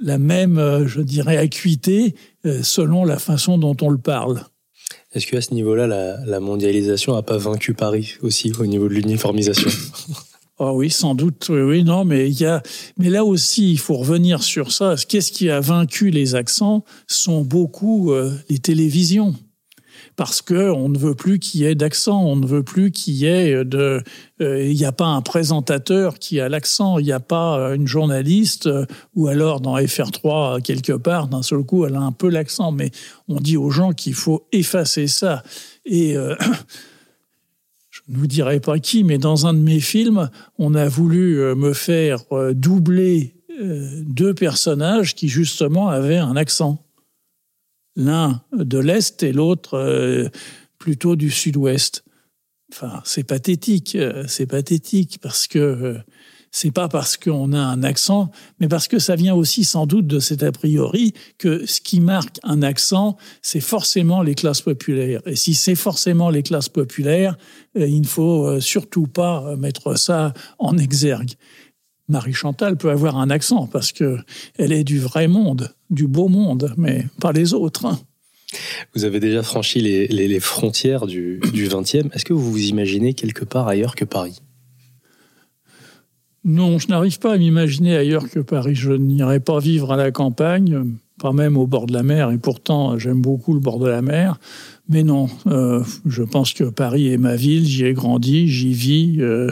[0.00, 2.14] la même, je dirais, acuité
[2.62, 4.46] selon la façon dont on le parle.
[5.14, 9.70] Est-ce qu'à ce niveau-là, la, mondialisation n'a pas vaincu Paris aussi au niveau de l'uniformisation?
[10.58, 12.62] Oh oui, sans doute, oui, non, mais il y a,
[12.98, 14.96] mais là aussi, il faut revenir sur ça.
[15.08, 16.84] Qu'est-ce qui a vaincu les accents?
[17.06, 19.34] Sont beaucoup euh, les télévisions
[20.16, 23.14] parce que on ne veut plus qu'il y ait d'accent, on ne veut plus qu'il
[23.14, 24.02] y ait de,
[24.40, 27.74] euh, il n'y a pas un présentateur qui a l'accent, il n'y a pas euh,
[27.74, 32.12] une journaliste euh, ou alors dans FR3 quelque part d'un seul coup elle a un
[32.12, 32.90] peu l'accent, mais
[33.28, 35.42] on dit aux gens qu'il faut effacer ça
[35.84, 36.16] et
[38.08, 41.54] ne vous dirai pas qui, mais dans un de mes films, on a voulu euh,
[41.54, 46.83] me faire euh, doubler euh, deux personnages qui justement avaient un accent.
[47.96, 50.30] L'un de l'Est et l'autre
[50.78, 52.04] plutôt du Sud-Ouest.
[52.72, 56.00] Enfin, c'est pathétique, c'est pathétique parce que
[56.56, 58.30] c'est pas parce qu'on a un accent,
[58.60, 61.98] mais parce que ça vient aussi sans doute de cet a priori que ce qui
[61.98, 65.20] marque un accent, c'est forcément les classes populaires.
[65.26, 67.36] Et si c'est forcément les classes populaires,
[67.76, 71.32] euh, il ne faut euh, surtout pas mettre ça en exergue.
[72.08, 74.18] Marie Chantal peut avoir un accent parce que
[74.58, 77.86] elle est du vrai monde, du beau monde, mais pas les autres.
[78.94, 82.12] Vous avez déjà franchi les, frontières du, du 20e.
[82.12, 84.40] Est-ce que vous vous imaginez quelque part ailleurs que Paris?
[86.44, 88.74] Non, je n'arrive pas à m'imaginer ailleurs que Paris.
[88.74, 90.78] Je n'irai pas vivre à la campagne,
[91.18, 94.02] pas même au bord de la mer, et pourtant j'aime beaucoup le bord de la
[94.02, 94.38] mer.
[94.88, 99.16] Mais non, euh, je pense que Paris est ma ville, j'y ai grandi, j'y vis,
[99.20, 99.48] euh,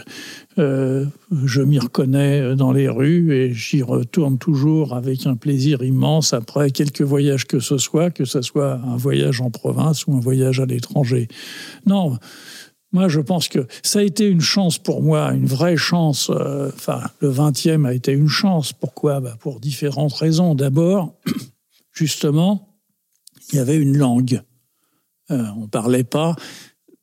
[0.59, 1.07] euh,
[1.44, 6.70] je m'y reconnais dans les rues et j'y retourne toujours avec un plaisir immense après
[6.70, 10.61] quelques voyages que ce soit, que ce soit un voyage en province ou un voyage
[10.61, 11.28] à l'étranger.
[11.86, 12.18] Non,
[12.92, 16.30] moi, je pense que ça a été une chance pour moi, une vraie chance.
[16.30, 18.74] Euh, enfin, le 20e a été une chance.
[18.74, 19.20] Pourquoi?
[19.20, 20.55] Bah, Pour différentes raisons.
[20.55, 21.14] D'abord,
[21.92, 22.76] justement,
[23.50, 24.42] il y avait une langue.
[25.30, 26.36] Euh, on ne parlait pas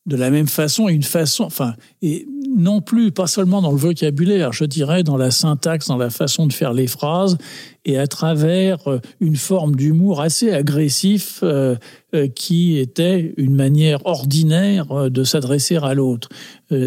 [0.05, 2.27] de la même façon, une façon, enfin, et
[2.57, 6.47] non plus, pas seulement dans le vocabulaire, je dirais dans la syntaxe, dans la façon
[6.47, 7.37] de faire les phrases,
[7.85, 11.75] et à travers euh, une forme d'humour assez agressif euh,
[12.13, 16.29] euh, qui était une manière ordinaire de s'adresser à l'autre.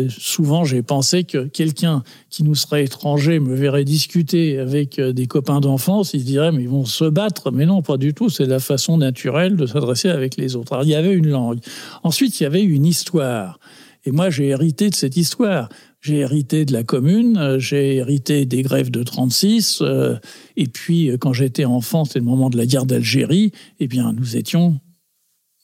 [0.08, 5.60] souvent, j'ai pensé que quelqu'un qui nous serait étranger me verrait discuter avec des copains
[5.60, 8.28] d'enfance, il se dirait mais ils vont se battre, mais non, pas du tout.
[8.28, 10.72] C'est la façon naturelle de s'adresser avec les autres.
[10.72, 11.58] Alors, il y avait une langue.
[12.02, 13.58] Ensuite, il y avait une histoire.
[14.04, 15.68] Et moi, j'ai hérité de cette histoire.
[16.02, 20.16] J'ai hérité de la commune, euh, j'ai hérité des grèves de 36, euh,
[20.56, 24.12] et puis euh, quand j'étais enfant, c'était le moment de la guerre d'Algérie, eh bien
[24.12, 24.80] nous étions,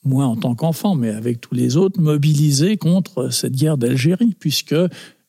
[0.05, 4.77] moi en tant qu'enfant, mais avec tous les autres, mobilisés contre cette guerre d'Algérie, puisque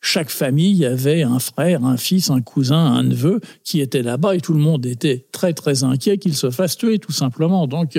[0.00, 4.40] chaque famille avait un frère, un fils, un cousin, un neveu qui était là-bas et
[4.40, 7.66] tout le monde était très très inquiet qu'il se fasse tuer tout simplement.
[7.66, 7.98] Donc,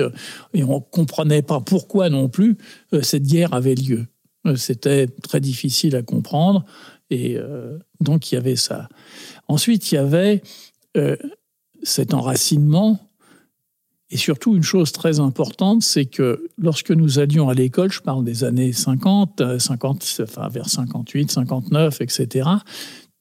[0.54, 2.56] et on comprenait pas pourquoi non plus
[3.02, 4.06] cette guerre avait lieu.
[4.46, 6.64] Euh, c'était très difficile à comprendre.
[7.10, 8.88] Et euh, donc, il y avait ça.
[9.48, 10.42] Ensuite, il y avait
[10.96, 11.16] euh,
[11.82, 12.98] cet enracinement.
[14.10, 18.24] Et surtout, une chose très importante, c'est que lorsque nous allions à l'école, je parle
[18.24, 22.48] des années 50, 50 enfin vers 58, 59, etc.,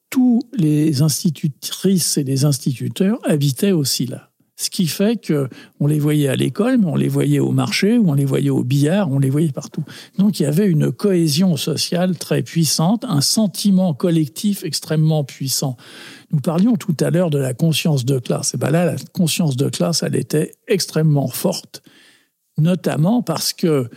[0.10, 4.31] tous les institutrices et les instituteurs habitaient aussi là.
[4.62, 5.50] Ce qui fait que
[5.80, 8.52] on les voyait à l'école, mais on les voyait au marché, ou on les voyait
[8.52, 9.84] au billard, on les voyait partout.
[10.20, 15.78] Donc il y avait une cohésion sociale très puissante, un sentiment collectif extrêmement puissant.
[16.32, 18.54] Nous parlions tout à l'heure de la conscience de classe.
[18.54, 21.82] Et ben là, la conscience de classe, elle était extrêmement forte,
[22.60, 23.90] notamment parce que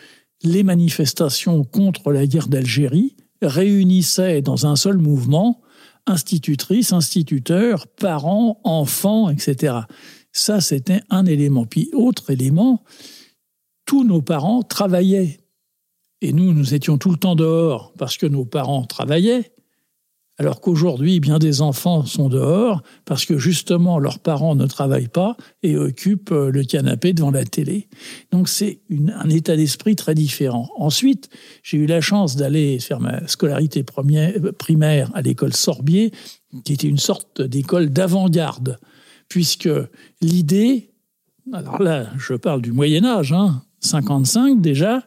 [0.45, 5.61] les manifestations contre la guerre d'Algérie réunissaient dans un seul mouvement
[6.07, 9.75] institutrices, instituteurs, parents, enfants, etc.
[10.35, 11.65] Ça, c'était un élément.
[11.65, 12.83] Puis, autre élément,
[13.87, 15.39] tous nos parents travaillaient.
[16.21, 19.53] Et nous, nous étions tout le temps dehors parce que nos parents travaillaient.
[20.37, 25.37] Alors qu'aujourd'hui, bien des enfants sont dehors parce que justement leurs parents ne travaillent pas
[25.63, 27.87] et occupent euh, le canapé devant la télé.
[28.33, 30.69] Donc c'est un état d'esprit très différent.
[30.75, 31.31] Ensuite,
[31.63, 36.11] j'ai eu la chance d'aller faire ma scolarité euh, primaire à l'école Sorbier,
[36.65, 38.79] qui était une sorte d'école d'avant-garde
[39.29, 39.69] puisque
[40.21, 40.91] l'idée,
[41.53, 45.05] alors là, je parle du Moyen Âge, hein, 55 déjà,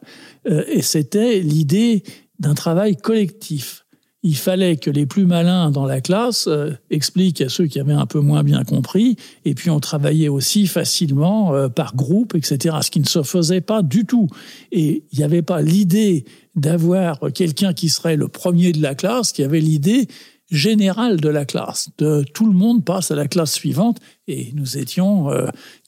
[0.48, 2.02] euh, et c'était l'idée
[2.38, 3.84] d'un travail collectif.
[4.24, 7.92] Il fallait que les plus malins dans la classe euh, expliquent à ceux qui avaient
[7.92, 12.76] un peu moins bien compris, et puis on travaillait aussi facilement euh, par groupe, etc.,
[12.82, 14.28] ce qui ne se faisait pas du tout.
[14.72, 16.24] Et il n'y avait pas l'idée
[16.56, 20.08] d'avoir quelqu'un qui serait le premier de la classe, qui avait l'idée
[20.50, 21.90] générale de la classe.
[21.98, 25.28] De, tout le monde passe à la classe suivante et nous étions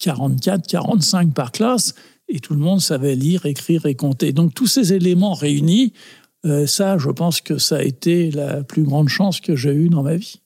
[0.00, 1.94] 44, euh, 45 par classe
[2.28, 4.32] et tout le monde savait lire, écrire et compter.
[4.32, 5.92] Donc tous ces éléments réunis,
[6.46, 9.88] euh, ça, je pense que ça a été la plus grande chance que j'ai eue
[9.88, 10.40] dans ma vie.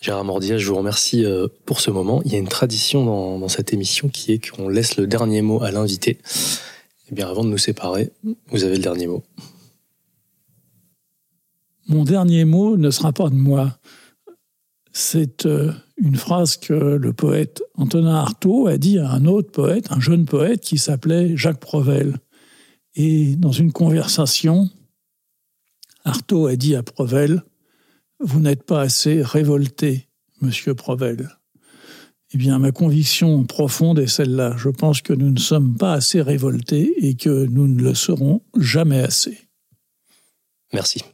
[0.00, 2.20] Gérard Mordia, je vous remercie euh, pour ce moment.
[2.26, 5.40] Il y a une tradition dans, dans cette émission qui est qu'on laisse le dernier
[5.40, 6.18] mot à l'invité.
[7.10, 8.10] Eh bien, avant de nous séparer,
[8.48, 9.22] vous avez le dernier mot.
[11.86, 13.78] Mon dernier mot ne sera pas de moi.
[14.92, 19.90] C'est euh, une phrase que le poète Antonin Artaud a dit à un autre poète,
[19.90, 22.18] un jeune poète qui s'appelait Jacques Provel.
[22.94, 24.70] Et dans une conversation,
[26.04, 27.42] Artaud a dit à Provel
[28.20, 30.08] Vous n'êtes pas assez révolté,
[30.40, 31.28] monsieur Provel.
[32.32, 34.56] Eh bien, ma conviction profonde est celle-là.
[34.56, 38.42] Je pense que nous ne sommes pas assez révoltés et que nous ne le serons
[38.58, 39.38] jamais assez.
[40.72, 41.02] Merci.